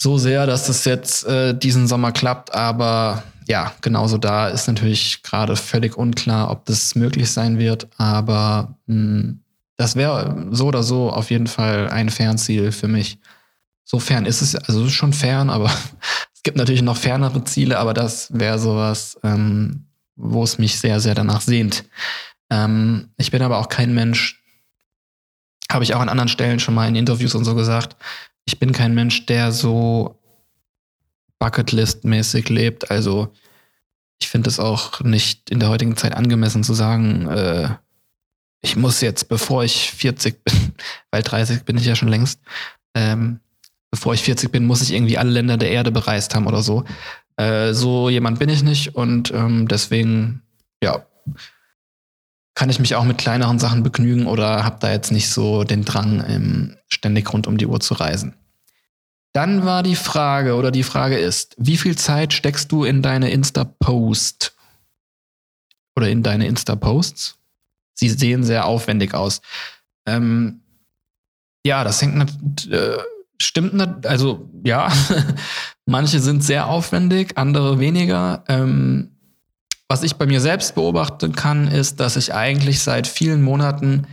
[0.03, 2.55] so sehr, dass das jetzt äh, diesen Sommer klappt.
[2.55, 7.89] Aber ja, genauso da ist natürlich gerade völlig unklar, ob das möglich sein wird.
[7.99, 9.39] Aber mh, hm,
[9.77, 13.19] das wäre so oder so auf jeden Fall ein Fernziel für mich.
[13.85, 15.67] So fern ist es, also ist schon fern, aber
[16.35, 19.87] es gibt natürlich noch fernere Ziele, aber das wäre sowas, ähm,
[20.17, 21.85] wo es mich sehr, sehr danach sehnt.
[22.51, 24.42] Ähm, ich bin aber auch kein Mensch,
[25.71, 27.97] habe ich auch an anderen Stellen schon mal in Interviews und so gesagt,
[28.45, 30.19] ich bin kein Mensch, der so
[31.39, 32.91] Bucketlist-mäßig lebt.
[32.91, 33.33] Also
[34.21, 37.69] ich finde es auch nicht in der heutigen Zeit angemessen zu sagen, äh,
[38.61, 40.73] ich muss jetzt, bevor ich 40 bin,
[41.11, 42.41] weil 30 bin ich ja schon längst,
[42.95, 43.41] ähm,
[43.91, 46.85] bevor ich 40 bin, muss ich irgendwie alle Länder der Erde bereist haben oder so.
[47.37, 50.43] Äh, so jemand bin ich nicht und ähm, deswegen,
[50.83, 51.05] ja,
[52.55, 55.85] kann ich mich auch mit kleineren Sachen begnügen oder habe da jetzt nicht so den
[55.85, 58.35] Drang, ähm, ständig rund um die Uhr zu reisen.
[59.33, 63.31] Dann war die Frage oder die Frage ist, wie viel Zeit steckst du in deine
[63.31, 64.55] Insta-Post
[65.97, 67.39] oder in deine Insta-Posts?
[67.95, 69.41] Sie sehen sehr aufwendig aus.
[70.07, 70.61] Ähm,
[71.65, 72.99] ja, das hängt, äh,
[73.41, 74.93] stimmt, also ja,
[75.87, 78.45] manche sind sehr aufwendig, andere weniger.
[78.49, 79.12] Ähm,
[79.93, 84.07] was ich bei mir selbst beobachten kann, ist, dass ich eigentlich seit vielen Monaten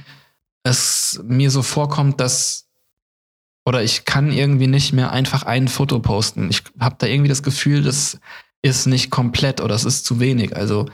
[0.62, 2.68] es mir so vorkommt, dass
[3.66, 6.50] oder ich kann irgendwie nicht mehr einfach ein Foto posten.
[6.50, 8.20] Ich habe da irgendwie das Gefühl, das
[8.62, 10.54] ist nicht komplett oder es ist zu wenig.
[10.54, 10.86] Also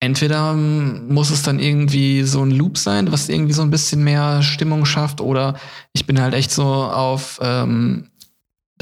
[0.00, 4.42] entweder muss es dann irgendwie so ein Loop sein, was irgendwie so ein bisschen mehr
[4.42, 5.60] Stimmung schafft, oder
[5.92, 8.08] ich bin halt echt so auf, ähm,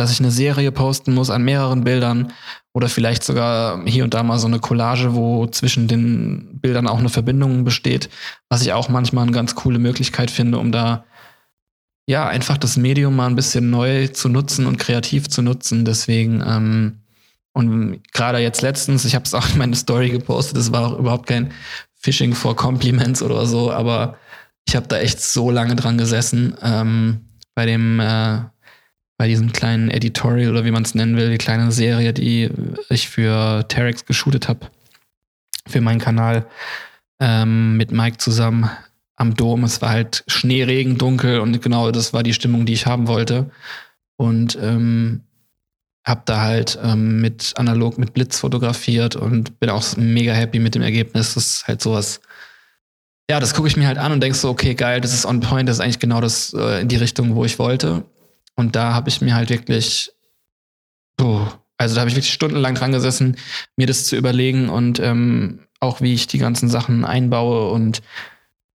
[0.01, 2.33] dass ich eine Serie posten muss an mehreren Bildern
[2.73, 6.99] oder vielleicht sogar hier und da mal so eine Collage, wo zwischen den Bildern auch
[6.99, 8.09] eine Verbindung besteht,
[8.49, 11.05] was ich auch manchmal eine ganz coole Möglichkeit finde, um da
[12.07, 15.85] ja einfach das Medium mal ein bisschen neu zu nutzen und kreativ zu nutzen.
[15.85, 17.01] Deswegen ähm,
[17.53, 20.99] und gerade jetzt letztens, ich habe es auch in meine Story gepostet, das war auch
[20.99, 21.53] überhaupt kein
[21.95, 24.17] Phishing for Compliments oder so, aber
[24.67, 28.41] ich habe da echt so lange dran gesessen ähm, bei dem äh,
[29.21, 32.49] bei diesem kleinen Editorial oder wie man es nennen will, die kleine Serie, die
[32.89, 34.61] ich für Terex geshootet habe,
[35.67, 36.47] für meinen Kanal
[37.21, 38.71] ähm, mit Mike zusammen
[39.17, 39.63] am Dom.
[39.65, 43.51] Es war halt Schneeregen, dunkel und genau das war die Stimmung, die ich haben wollte.
[44.17, 45.21] Und ähm,
[46.07, 50.75] habe da halt ähm, mit analog mit Blitz fotografiert und bin auch mega happy mit
[50.75, 51.35] dem Ergebnis.
[51.35, 52.23] Das ist halt sowas.
[53.31, 55.41] Ja, das gucke ich mir halt an und denk so, okay, geil, das ist on
[55.41, 58.07] point, das ist eigentlich genau das äh, in die Richtung, wo ich wollte.
[58.61, 60.13] Und da habe ich mir halt wirklich,
[61.21, 61.47] oh,
[61.79, 63.37] also da habe ich wirklich stundenlang dran gesessen,
[63.77, 68.03] mir das zu überlegen und ähm, auch wie ich die ganzen Sachen einbaue und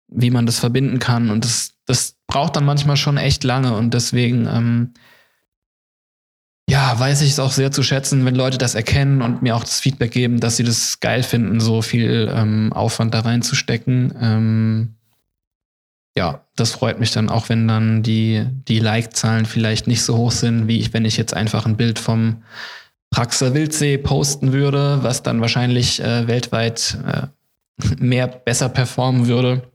[0.07, 1.29] wie man das verbinden kann.
[1.29, 4.93] Und das, das braucht dann manchmal schon echt lange und deswegen, ähm,
[6.67, 9.63] ja, weiß ich es auch sehr zu schätzen, wenn Leute das erkennen und mir auch
[9.63, 14.15] das Feedback geben, dass sie das geil finden, so viel ähm, Aufwand da reinzustecken.
[14.19, 14.95] Ähm,
[16.18, 20.32] ja, das freut mich dann auch, wenn dann die, die Like-Zahlen vielleicht nicht so hoch
[20.32, 22.43] sind, wie ich, wenn ich jetzt einfach ein Bild vom
[23.11, 27.28] Praxer Wildsee posten würde, was dann wahrscheinlich äh, weltweit äh,
[27.97, 29.70] mehr besser performen würde.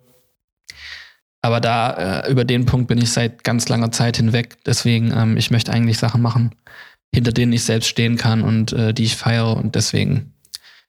[1.42, 4.58] Aber da, äh, über den Punkt bin ich seit ganz langer Zeit hinweg.
[4.64, 6.54] Deswegen, ähm, ich möchte eigentlich Sachen machen,
[7.14, 9.56] hinter denen ich selbst stehen kann und äh, die ich feiere.
[9.56, 10.34] Und deswegen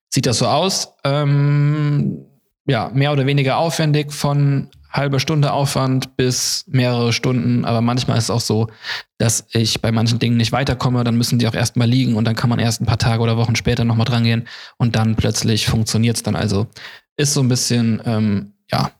[0.10, 0.94] sieht das so aus.
[1.04, 2.26] Ähm,
[2.68, 7.66] ja, mehr oder weniger aufwendig von halbe Stunde Aufwand bis mehrere Stunden.
[7.66, 8.68] Aber manchmal ist es auch so,
[9.18, 11.04] dass ich bei manchen Dingen nicht weiterkomme.
[11.04, 13.38] Dann müssen die auch erstmal liegen und dann kann man erst ein paar Tage oder
[13.38, 16.36] Wochen später nochmal dran gehen und dann plötzlich funktioniert es dann.
[16.36, 16.68] Also
[17.18, 18.92] ist so ein bisschen, ähm, ja,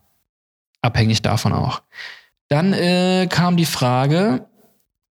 [0.80, 1.82] abhängig davon auch.
[2.48, 4.46] Dann äh, kam die Frage,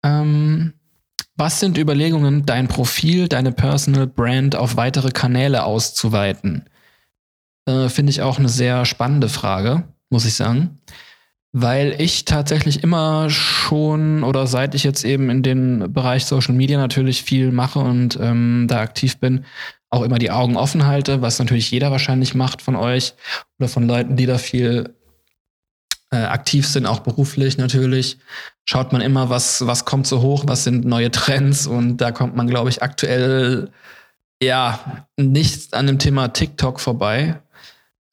[0.03, 0.74] ähm,
[1.36, 6.69] Was sind Überlegungen, dein Profil, deine Personal Brand auf weitere Kanäle auszuweiten?
[7.65, 9.84] Äh, Finde ich auch eine sehr spannende Frage,
[10.14, 10.80] muss ich sagen.
[11.51, 16.80] Weil ich tatsächlich immer schon oder seit ich jetzt eben in den Bereich Social Media
[16.80, 19.43] natürlich viel mache und ähm, da aktiv bin,
[19.89, 23.14] auch immer die Augen offen halte, was natürlich jeder wahrscheinlich macht von euch
[23.59, 24.95] oder von Leuten, die da viel
[26.11, 28.18] äh, aktiv sind, auch beruflich natürlich.
[28.66, 32.36] Schaut man immer, was, was kommt so hoch, was sind neue Trends und da kommt
[32.36, 33.70] man, glaube ich, aktuell
[34.41, 37.39] ja nicht an dem Thema TikTok vorbei.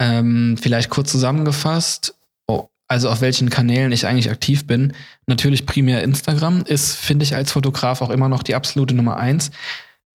[0.01, 2.15] Ähm, vielleicht kurz zusammengefasst,
[2.47, 4.95] oh, also auf welchen Kanälen ich eigentlich aktiv bin.
[5.27, 9.51] Natürlich primär Instagram ist, finde ich, als Fotograf auch immer noch die absolute Nummer eins.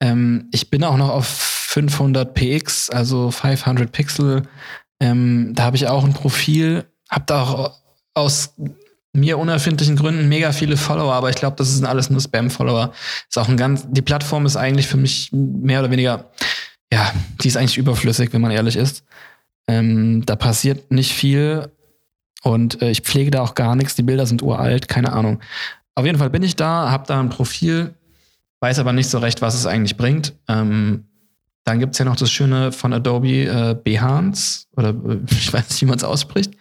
[0.02, 4.42] Ähm, ich bin auch noch auf 500 px, also 500 Pixel.
[5.00, 7.78] Ähm, da habe ich auch ein Profil, habe da auch
[8.16, 8.56] aus
[9.14, 12.92] mir unerfindlichen Gründen mega viele Follower, aber ich glaube, das sind alles nur Spam-Follower.
[13.30, 16.32] Ist auch ein ganz, die Plattform ist eigentlich für mich mehr oder weniger,
[16.92, 19.04] ja, die ist eigentlich überflüssig, wenn man ehrlich ist.
[19.68, 21.70] Ähm, da passiert nicht viel
[22.44, 23.96] und äh, ich pflege da auch gar nichts.
[23.96, 25.40] Die Bilder sind uralt, keine Ahnung.
[25.96, 27.96] Auf jeden Fall bin ich da, habe da ein Profil,
[28.60, 30.34] weiß aber nicht so recht, was es eigentlich bringt.
[30.48, 31.06] Ähm,
[31.64, 35.70] dann gibt es ja noch das Schöne von Adobe äh, Behance, oder äh, ich weiß
[35.70, 36.54] nicht, wie man es ausspricht.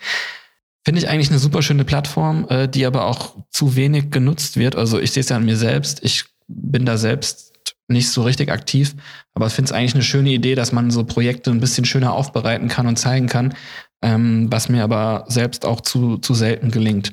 [0.84, 4.76] Finde ich eigentlich eine super schöne Plattform, äh, die aber auch zu wenig genutzt wird.
[4.76, 6.04] Also ich sehe es ja an mir selbst.
[6.04, 7.53] Ich bin da selbst
[7.88, 8.94] nicht so richtig aktiv,
[9.34, 12.12] aber ich finde es eigentlich eine schöne Idee, dass man so Projekte ein bisschen schöner
[12.12, 13.54] aufbereiten kann und zeigen kann,
[14.02, 17.12] ähm, was mir aber selbst auch zu, zu selten gelingt.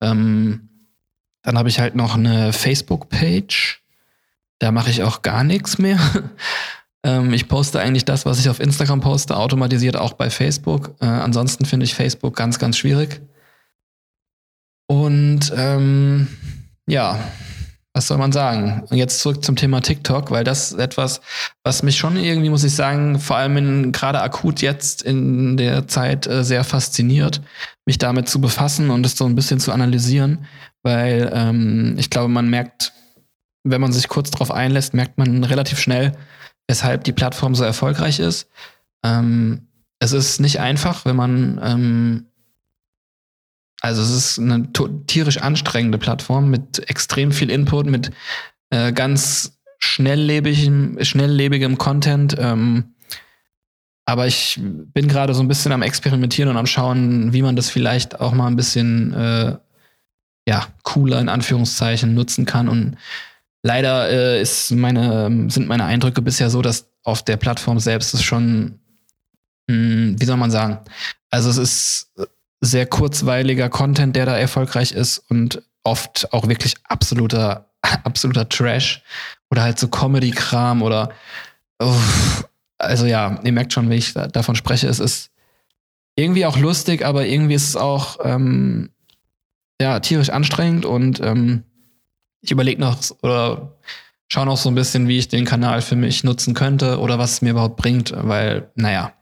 [0.00, 0.68] Ähm,
[1.42, 3.82] dann habe ich halt noch eine Facebook-Page.
[4.58, 5.98] Da mache ich auch gar nichts mehr.
[7.02, 10.94] ähm, ich poste eigentlich das, was ich auf Instagram poste, automatisiert auch bei Facebook.
[11.00, 13.20] Äh, ansonsten finde ich Facebook ganz, ganz schwierig.
[14.86, 16.28] Und ähm,
[16.86, 17.18] ja,
[17.98, 18.84] was soll man sagen?
[18.88, 21.20] Und jetzt zurück zum Thema TikTok, weil das ist etwas,
[21.64, 26.28] was mich schon irgendwie, muss ich sagen, vor allem gerade akut jetzt in der Zeit
[26.28, 27.40] äh, sehr fasziniert,
[27.86, 30.46] mich damit zu befassen und es so ein bisschen zu analysieren,
[30.84, 32.92] weil ähm, ich glaube, man merkt,
[33.64, 36.12] wenn man sich kurz darauf einlässt, merkt man relativ schnell,
[36.68, 38.48] weshalb die Plattform so erfolgreich ist.
[39.04, 39.66] Ähm,
[39.98, 42.26] es ist nicht einfach, wenn man ähm,
[43.80, 44.68] also es ist eine
[45.06, 48.10] tierisch anstrengende Plattform mit extrem viel Input, mit
[48.70, 52.36] äh, ganz schnelllebigem, schnelllebigem Content.
[52.38, 52.94] Ähm,
[54.04, 57.70] aber ich bin gerade so ein bisschen am Experimentieren und am Schauen, wie man das
[57.70, 59.56] vielleicht auch mal ein bisschen äh,
[60.48, 62.68] ja, cooler in Anführungszeichen nutzen kann.
[62.68, 62.96] Und
[63.62, 68.22] leider äh, ist meine, sind meine Eindrücke bisher so, dass auf der Plattform selbst es
[68.22, 68.80] schon,
[69.68, 70.78] mh, hm, wie soll man sagen,
[71.30, 72.12] also es ist
[72.60, 77.70] sehr kurzweiliger Content, der da erfolgreich ist und oft auch wirklich absoluter,
[78.04, 79.02] absoluter Trash
[79.50, 81.10] oder halt so Comedy-Kram oder
[81.78, 82.48] uff,
[82.78, 84.88] also ja, ihr merkt schon, wie ich da, davon spreche.
[84.88, 85.30] Es ist
[86.16, 88.90] irgendwie auch lustig, aber irgendwie ist es auch ähm,
[89.80, 91.64] ja tierisch anstrengend und ähm,
[92.40, 93.72] ich überlege noch oder
[94.28, 97.34] schaue noch so ein bisschen, wie ich den Kanal für mich nutzen könnte oder was
[97.34, 99.12] es mir überhaupt bringt, weil, naja,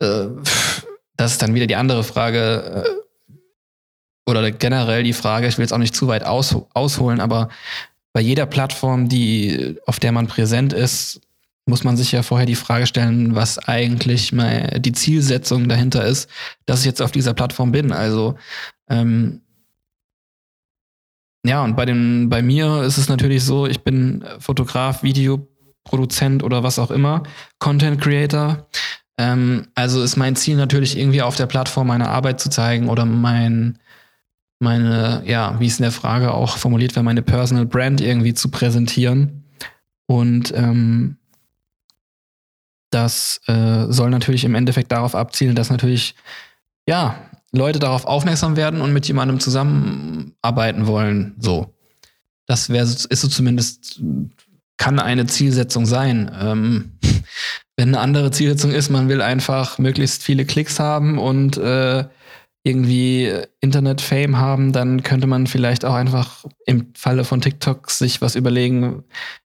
[0.00, 0.26] äh,
[1.18, 5.72] das ist dann wieder die andere Frage, äh, oder generell die Frage, ich will jetzt
[5.72, 7.50] auch nicht zu weit aus, ausholen, aber
[8.12, 11.20] bei jeder Plattform, die, auf der man präsent ist,
[11.66, 16.30] muss man sich ja vorher die Frage stellen, was eigentlich mal die Zielsetzung dahinter ist,
[16.64, 17.92] dass ich jetzt auf dieser Plattform bin.
[17.92, 18.36] Also
[18.88, 19.42] ähm,
[21.44, 26.62] ja, und bei den, bei mir ist es natürlich so, ich bin Fotograf, Videoproduzent oder
[26.62, 27.22] was auch immer,
[27.58, 28.66] Content Creator.
[29.18, 33.04] Ähm, also ist mein Ziel natürlich irgendwie auf der Plattform meine Arbeit zu zeigen oder
[33.04, 33.78] mein,
[34.60, 38.48] meine, ja, wie es in der Frage auch formuliert wäre, meine Personal Brand irgendwie zu
[38.50, 39.44] präsentieren.
[40.06, 41.16] Und ähm,
[42.90, 46.14] das äh, soll natürlich im Endeffekt darauf abzielen, dass natürlich,
[46.86, 47.16] ja,
[47.52, 51.34] Leute darauf aufmerksam werden und mit jemandem zusammenarbeiten wollen.
[51.38, 51.74] So.
[52.46, 54.00] Das wäre, ist so zumindest,
[54.78, 56.30] kann eine Zielsetzung sein.
[56.40, 56.92] Ähm,
[57.76, 62.04] wenn eine andere Zielsetzung ist, man will einfach möglichst viele Klicks haben und äh,
[62.64, 68.34] irgendwie Internet-Fame haben, dann könnte man vielleicht auch einfach im Falle von TikTok sich was
[68.34, 69.04] überlegen,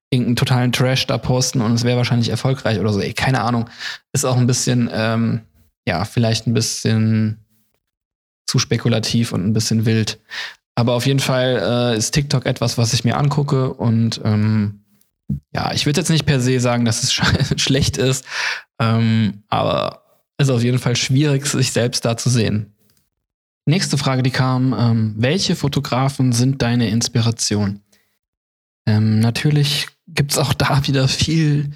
[0.10, 3.00] irgendeinen totalen Trash da posten und es wäre wahrscheinlich erfolgreich oder so.
[3.00, 3.70] Ey, keine Ahnung.
[4.14, 5.42] Ist auch ein bisschen, ähm,
[5.88, 7.40] ja, vielleicht ein bisschen
[8.46, 10.20] zu spekulativ und ein bisschen wild.
[10.76, 14.83] Aber auf jeden Fall äh, ist TikTok etwas, was ich mir angucke und ähm,
[15.54, 17.14] ja, ich würde jetzt nicht per se sagen, dass es
[17.62, 18.26] schlecht ist,
[18.80, 20.04] ähm, aber
[20.38, 22.74] es ist auf jeden Fall schwierig, sich selbst da zu sehen.
[23.66, 27.80] Nächste Frage, die kam, ähm, welche Fotografen sind deine Inspiration?
[28.86, 31.72] Ähm, natürlich gibt's auch da wieder viel,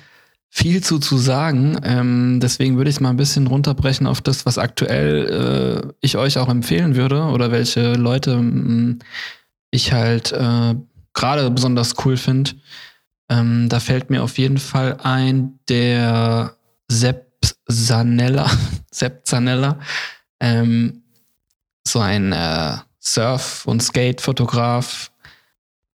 [0.50, 1.80] viel zu, zu sagen.
[1.84, 6.18] Ähm, deswegen würde ich es mal ein bisschen runterbrechen auf das, was aktuell äh, ich
[6.18, 9.00] euch auch empfehlen würde oder welche Leute ähm,
[9.72, 10.76] ich halt äh,
[11.14, 12.52] gerade besonders cool finde.
[13.30, 16.56] Ähm, da fällt mir auf jeden Fall ein, der
[16.88, 17.28] Sepp
[17.70, 18.50] Zanella,
[18.92, 19.80] Sepp Zanella,
[20.40, 21.04] ähm,
[21.86, 25.12] so ein äh, Surf- und Skate-Fotograf.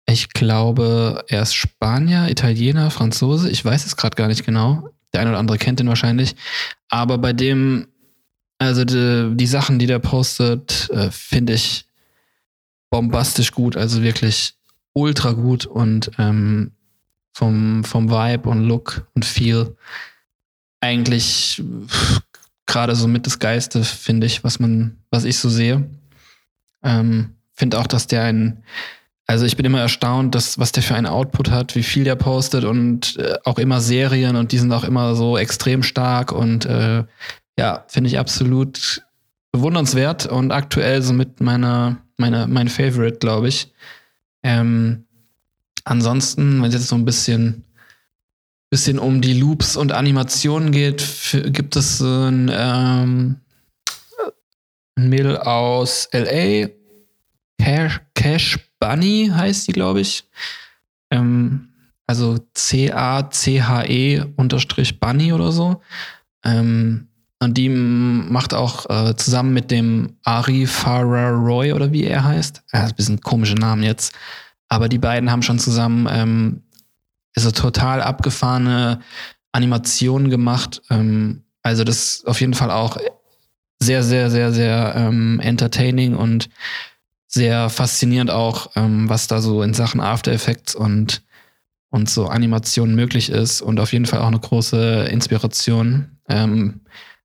[0.07, 3.49] Ich glaube, er ist Spanier, Italiener, Franzose.
[3.49, 4.89] Ich weiß es gerade gar nicht genau.
[5.13, 6.35] Der eine oder andere kennt ihn wahrscheinlich.
[6.87, 7.87] Aber bei dem,
[8.57, 11.85] also die, die Sachen, die der postet, äh, finde ich
[12.89, 13.77] bombastisch gut.
[13.77, 14.55] Also wirklich
[14.93, 16.71] ultra gut und ähm,
[17.39, 19.77] vom, vom Vibe und Look und Feel
[20.81, 21.63] eigentlich
[22.65, 25.89] gerade so mit das Geiste, finde ich, was man, was ich so sehe.
[26.83, 28.63] Ähm, finde auch, dass der ein,
[29.25, 32.17] also ich bin immer erstaunt, dass, was der für einen Output hat, wie viel der
[32.17, 36.65] postet und äh, auch immer Serien und die sind auch immer so extrem stark und
[36.65, 37.05] äh,
[37.57, 39.01] ja, finde ich absolut
[39.53, 43.71] bewundernswert und aktuell so mit meiner, meiner, mein Favorite, glaube ich.
[44.43, 45.05] Ähm,
[45.89, 47.65] ansonsten, wenn es jetzt so ein bisschen
[48.69, 51.03] bisschen um die Loops und Animationen geht,
[51.47, 53.37] gibt es ein, ähm,
[54.95, 56.69] ein Mädel aus LA,
[57.57, 60.23] Cash, Cash Bunny heißt die, glaube ich.
[61.11, 61.69] Ähm,
[62.05, 65.81] also C-A-C-H-E unterstrich Bunny oder so.
[66.45, 67.07] Ähm,
[67.41, 72.63] und die macht auch äh, zusammen mit dem Ari Farah Roy oder wie er heißt.
[72.73, 74.13] Ja, ist ein bisschen komische Namen jetzt.
[74.69, 76.61] Aber die beiden haben schon zusammen ähm,
[77.35, 78.99] also total abgefahrene
[79.51, 80.81] Animationen gemacht.
[80.89, 82.97] Ähm, also das ist auf jeden Fall auch
[83.79, 86.49] sehr, sehr, sehr, sehr ähm, entertaining und
[87.27, 91.23] sehr faszinierend auch, ähm, was da so in Sachen After Effects und,
[91.89, 96.17] und so Animationen möglich ist und auf jeden Fall auch eine große Inspiration.
[96.27, 96.81] Ähm,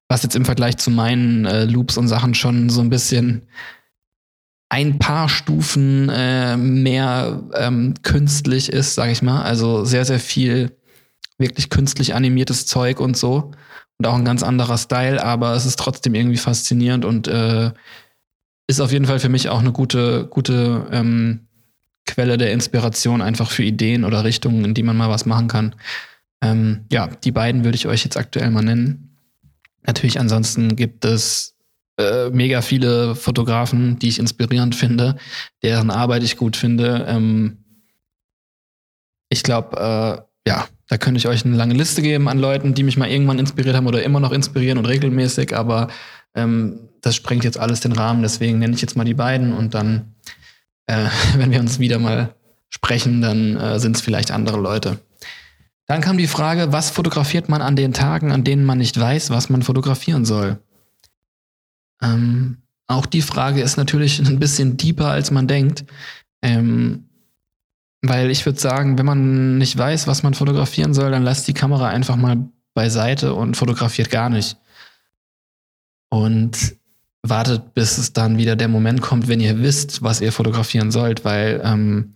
[0.08, 3.46] was jetzt im Vergleich zu meinen äh, Loops und Sachen schon so ein bisschen
[4.74, 9.42] ein paar Stufen äh, mehr ähm, künstlich ist, sag ich mal.
[9.42, 10.76] Also sehr, sehr viel
[11.38, 13.52] wirklich künstlich animiertes Zeug und so.
[13.98, 17.70] Und auch ein ganz anderer Style, aber es ist trotzdem irgendwie faszinierend und äh,
[18.66, 21.46] ist auf jeden Fall für mich auch eine gute, gute ähm,
[22.04, 25.76] Quelle der Inspiration einfach für Ideen oder Richtungen, in die man mal was machen kann.
[26.42, 29.20] Ähm, ja, die beiden würde ich euch jetzt aktuell mal nennen.
[29.86, 31.53] Natürlich, ansonsten gibt es
[31.98, 35.16] äh, mega viele Fotografen, die ich inspirierend finde,
[35.62, 37.06] deren Arbeit ich gut finde.
[37.08, 37.58] Ähm,
[39.28, 42.82] ich glaube, äh, ja, da könnte ich euch eine lange Liste geben an Leuten, die
[42.82, 45.88] mich mal irgendwann inspiriert haben oder immer noch inspirieren und regelmäßig, aber
[46.34, 49.74] ähm, das sprengt jetzt alles den Rahmen, deswegen nenne ich jetzt mal die beiden und
[49.74, 50.14] dann,
[50.86, 52.34] äh, wenn wir uns wieder mal
[52.70, 54.98] sprechen, dann äh, sind es vielleicht andere Leute.
[55.86, 59.30] Dann kam die Frage, was fotografiert man an den Tagen, an denen man nicht weiß,
[59.30, 60.58] was man fotografieren soll?
[62.02, 65.84] Ähm, auch die Frage ist natürlich ein bisschen deeper, als man denkt.
[66.42, 67.08] Ähm,
[68.02, 71.54] weil ich würde sagen, wenn man nicht weiß, was man fotografieren soll, dann lasst die
[71.54, 74.58] Kamera einfach mal beiseite und fotografiert gar nicht.
[76.10, 76.76] Und
[77.22, 81.24] wartet, bis es dann wieder der Moment kommt, wenn ihr wisst, was ihr fotografieren sollt,
[81.24, 82.12] weil ähm,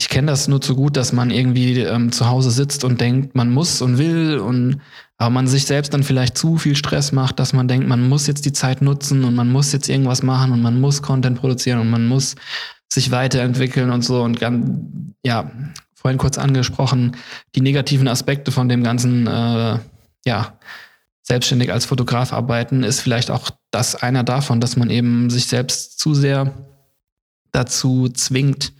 [0.00, 3.36] ich kenne das nur zu gut, dass man irgendwie ähm, zu Hause sitzt und denkt,
[3.36, 4.80] man muss und will und
[5.16, 8.26] aber man sich selbst dann vielleicht zu viel Stress macht, dass man denkt, man muss
[8.26, 11.78] jetzt die Zeit nutzen und man muss jetzt irgendwas machen und man muss Content produzieren
[11.78, 12.34] und man muss
[12.92, 14.22] sich weiterentwickeln und so.
[14.22, 14.66] Und ganz,
[15.24, 15.50] ja,
[15.94, 17.16] vorhin kurz angesprochen,
[17.54, 19.78] die negativen Aspekte von dem ganzen, äh,
[20.26, 20.58] ja,
[21.22, 25.98] selbstständig als Fotograf arbeiten, ist vielleicht auch das einer davon, dass man eben sich selbst
[25.98, 26.52] zu sehr
[27.52, 28.72] dazu zwingt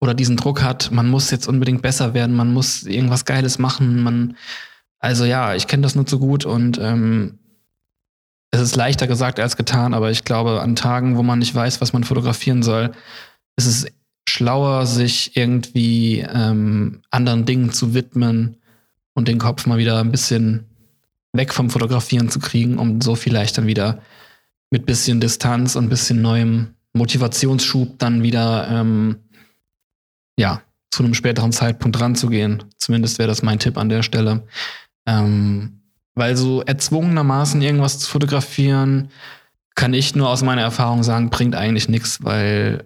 [0.00, 4.02] oder diesen Druck hat, man muss jetzt unbedingt besser werden, man muss irgendwas Geiles machen,
[4.02, 4.36] man
[5.02, 7.38] also ja, ich kenne das nur zu gut und ähm,
[8.52, 11.80] es ist leichter gesagt als getan, aber ich glaube, an Tagen, wo man nicht weiß,
[11.80, 12.92] was man fotografieren soll,
[13.56, 13.86] ist es
[14.28, 18.58] schlauer, sich irgendwie ähm, anderen Dingen zu widmen
[19.14, 20.66] und den Kopf mal wieder ein bisschen
[21.32, 24.02] weg vom Fotografieren zu kriegen, um so vielleicht dann wieder
[24.70, 29.16] mit bisschen Distanz und bisschen neuem Motivationsschub dann wieder ähm,
[30.38, 32.62] ja zu einem späteren Zeitpunkt ranzugehen.
[32.76, 34.46] Zumindest wäre das mein Tipp an der Stelle.
[35.06, 35.80] Ähm,
[36.14, 39.08] weil so erzwungenermaßen irgendwas zu fotografieren,
[39.74, 42.84] kann ich nur aus meiner Erfahrung sagen, bringt eigentlich nichts, weil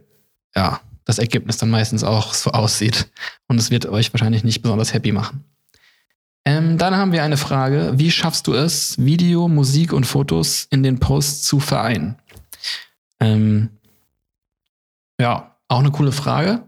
[0.54, 3.10] ja, das Ergebnis dann meistens auch so aussieht.
[3.48, 5.44] Und es wird euch wahrscheinlich nicht besonders happy machen.
[6.44, 7.94] Ähm, dann haben wir eine Frage.
[7.96, 12.16] Wie schaffst du es, Video, Musik und Fotos in den Posts zu vereinen?
[13.18, 13.70] Ähm,
[15.20, 16.62] ja, auch eine coole Frage.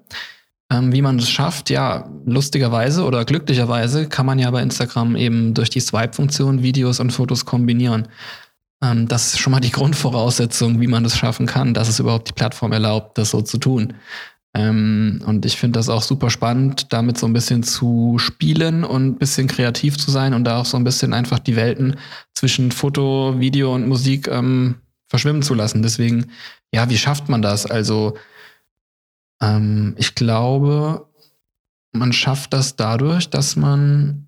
[0.71, 5.55] Ähm, wie man das schafft, ja, lustigerweise oder glücklicherweise kann man ja bei Instagram eben
[5.55, 8.09] durch die Swipe-Funktion Videos und Fotos kombinieren.
[8.83, 12.29] Ähm, das ist schon mal die Grundvoraussetzung, wie man das schaffen kann, dass es überhaupt
[12.29, 13.95] die Plattform erlaubt, das so zu tun.
[14.55, 19.07] Ähm, und ich finde das auch super spannend, damit so ein bisschen zu spielen und
[19.07, 21.97] ein bisschen kreativ zu sein und da auch so ein bisschen einfach die Welten
[22.35, 24.77] zwischen Foto, Video und Musik ähm,
[25.09, 25.83] verschwimmen zu lassen.
[25.83, 26.27] Deswegen,
[26.73, 27.67] ja, wie schafft man das?
[27.67, 28.17] Also,
[29.41, 31.07] ähm, ich glaube,
[31.93, 34.27] man schafft das dadurch, dass man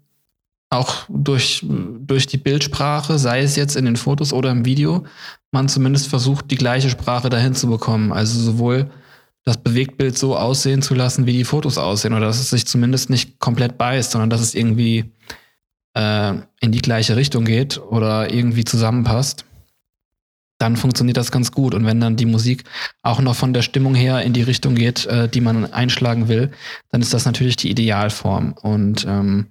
[0.71, 5.05] auch durch, durch die Bildsprache, sei es jetzt in den Fotos oder im Video,
[5.51, 8.13] man zumindest versucht, die gleiche Sprache dahin zu bekommen.
[8.13, 8.89] Also sowohl
[9.45, 13.11] das Bewegtbild so aussehen zu lassen, wie die Fotos aussehen, oder dass es sich zumindest
[13.11, 15.13] nicht komplett beißt, sondern dass es irgendwie
[15.95, 19.45] äh, in die gleiche Richtung geht oder irgendwie zusammenpasst
[20.61, 21.75] dann funktioniert das ganz gut.
[21.75, 22.65] Und wenn dann die Musik
[23.03, 26.53] auch noch von der Stimmung her in die Richtung geht, äh, die man einschlagen will,
[26.91, 28.53] dann ist das natürlich die Idealform.
[28.53, 29.47] Und ähm,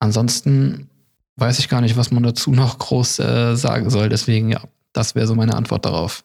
[0.00, 0.90] ansonsten
[1.36, 4.08] weiß ich gar nicht, was man dazu noch groß äh, sagen soll.
[4.08, 4.60] Deswegen, ja,
[4.92, 6.24] das wäre so meine Antwort darauf.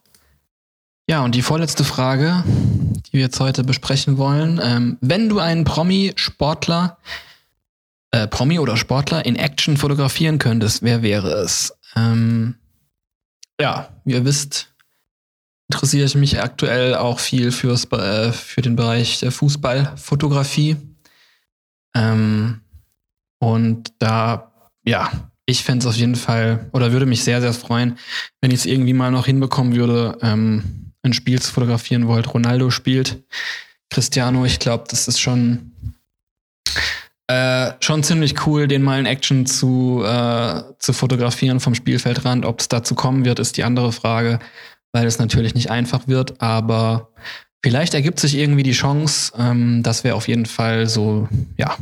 [1.08, 4.60] Ja, und die vorletzte Frage, die wir jetzt heute besprechen wollen.
[4.64, 6.98] Ähm, wenn du einen Promi-Sportler,
[8.10, 11.76] äh, Promi oder Sportler in Action fotografieren könntest, wer wäre es?
[11.96, 12.56] Ähm,
[13.60, 14.74] ja, wie ihr wisst,
[15.70, 20.78] interessiere ich mich aktuell auch viel fürs, äh, für den Bereich der Fußballfotografie.
[21.96, 22.62] Ähm,
[23.40, 24.52] und da,
[24.86, 25.12] ja,
[25.46, 27.98] ich fände es auf jeden Fall oder würde mich sehr, sehr freuen,
[28.42, 32.34] wenn ich es irgendwie mal noch hinbekommen würde, ähm, ein Spiel zu fotografieren, wo halt
[32.34, 33.24] Ronaldo spielt.
[33.90, 35.73] Cristiano, ich glaube, das ist schon
[37.28, 42.46] äh, schon ziemlich cool, den mal in Action zu, äh, zu fotografieren vom Spielfeldrand.
[42.46, 44.40] Ob es dazu kommen wird, ist die andere Frage,
[44.92, 46.42] weil es natürlich nicht einfach wird.
[46.42, 47.10] Aber
[47.64, 49.32] vielleicht ergibt sich irgendwie die Chance.
[49.38, 51.78] Ähm, das wäre auf jeden Fall so, ja,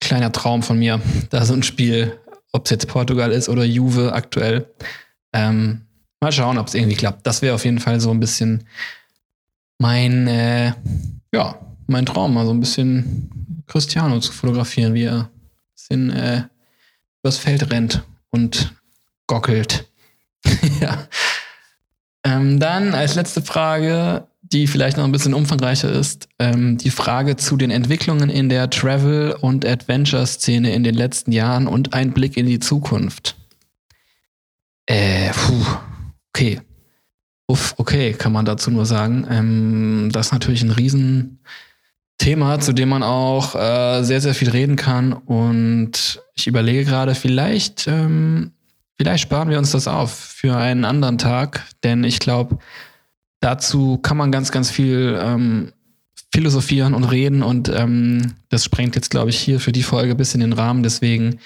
[0.00, 1.00] kleiner Traum von mir,
[1.30, 2.18] da so ein Spiel,
[2.52, 4.66] ob es jetzt Portugal ist oder Juve aktuell.
[5.32, 5.82] Ähm,
[6.20, 7.24] mal schauen, ob es irgendwie klappt.
[7.24, 8.64] Das wäre auf jeden Fall so ein bisschen
[9.78, 10.72] mein, äh,
[11.32, 11.54] ja,
[11.86, 13.30] mein Traum, mal so ein bisschen
[13.70, 15.30] Cristiano zu fotografieren, wie er
[15.88, 16.42] in, äh,
[17.22, 18.74] übers Feld rennt und
[19.26, 19.88] gockelt.
[20.80, 21.06] ja.
[22.24, 27.36] Ähm, dann als letzte Frage, die vielleicht noch ein bisschen umfangreicher ist, ähm, die Frage
[27.36, 32.36] zu den Entwicklungen in der Travel- und Adventure-Szene in den letzten Jahren und ein Blick
[32.36, 33.36] in die Zukunft.
[34.86, 35.64] Äh, puh,
[36.30, 36.60] okay.
[37.46, 39.26] Uff, okay, kann man dazu nur sagen.
[39.30, 41.40] Ähm, das ist natürlich ein riesen
[42.20, 45.14] Thema, zu dem man auch äh, sehr, sehr viel reden kann.
[45.14, 48.52] Und ich überlege gerade, vielleicht, ähm,
[48.98, 52.58] vielleicht sparen wir uns das auf für einen anderen Tag, denn ich glaube,
[53.40, 55.72] dazu kann man ganz, ganz viel ähm,
[56.30, 57.42] philosophieren und reden.
[57.42, 60.82] Und ähm, das sprengt jetzt, glaube ich, hier für die Folge bis in den Rahmen.
[60.82, 61.38] Deswegen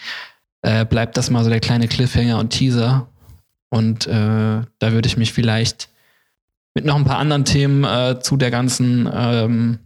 [0.63, 3.07] äh, bleibt das mal so der kleine Cliffhanger und Teaser.
[3.71, 5.89] Und äh, da würde ich mich vielleicht
[6.75, 9.79] mit noch ein paar anderen Themen äh, zu der ganzen ähm,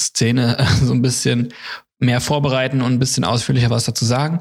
[0.00, 1.52] Szene so ein bisschen
[1.98, 4.40] mehr vorbereiten und ein bisschen ausführlicher was dazu sagen.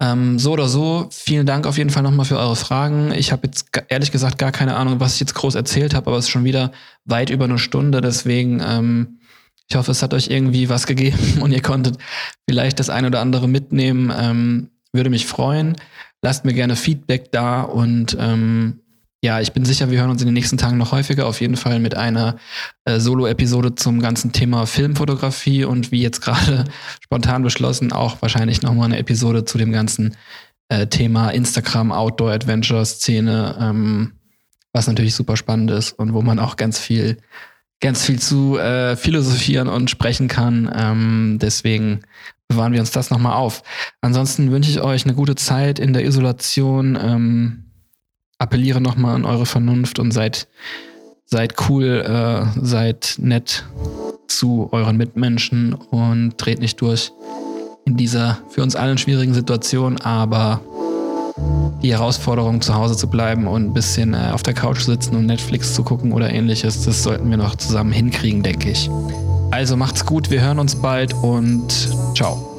[0.00, 3.12] Ähm, so oder so, vielen Dank auf jeden Fall nochmal für eure Fragen.
[3.12, 6.16] Ich habe jetzt ehrlich gesagt gar keine Ahnung, was ich jetzt groß erzählt habe, aber
[6.16, 6.72] es ist schon wieder
[7.04, 8.00] weit über eine Stunde.
[8.00, 9.20] Deswegen, ähm,
[9.68, 11.98] ich hoffe, es hat euch irgendwie was gegeben und ihr konntet
[12.48, 14.12] vielleicht das ein oder andere mitnehmen.
[14.16, 15.76] Ähm, würde mich freuen.
[16.22, 18.80] Lasst mir gerne Feedback da und ähm,
[19.22, 21.26] ja, ich bin sicher, wir hören uns in den nächsten Tagen noch häufiger.
[21.26, 22.36] Auf jeden Fall mit einer
[22.86, 26.64] äh, Solo-Episode zum ganzen Thema Filmfotografie und wie jetzt gerade
[27.04, 30.16] spontan beschlossen, auch wahrscheinlich nochmal eine Episode zu dem ganzen
[30.70, 34.12] äh, Thema Instagram, Outdoor-Adventure-Szene, ähm,
[34.72, 37.18] was natürlich super spannend ist und wo man auch ganz viel,
[37.80, 40.72] ganz viel zu äh, philosophieren und sprechen kann.
[40.74, 42.00] Ähm, deswegen
[42.48, 43.62] bewahren wir uns das nochmal auf.
[44.00, 46.98] Ansonsten wünsche ich euch eine gute Zeit in der Isolation.
[47.00, 47.69] Ähm,
[48.40, 50.48] appelliere nochmal an eure Vernunft und seid,
[51.26, 53.64] seid cool, äh, seid nett
[54.26, 57.12] zu euren Mitmenschen und dreht nicht durch
[57.84, 60.60] in dieser für uns allen schwierigen Situation, aber
[61.82, 65.26] die Herausforderung, zu Hause zu bleiben und ein bisschen äh, auf der Couch sitzen und
[65.26, 68.90] Netflix zu gucken oder ähnliches, das sollten wir noch zusammen hinkriegen, denke ich.
[69.50, 71.72] Also macht's gut, wir hören uns bald und
[72.14, 72.49] ciao.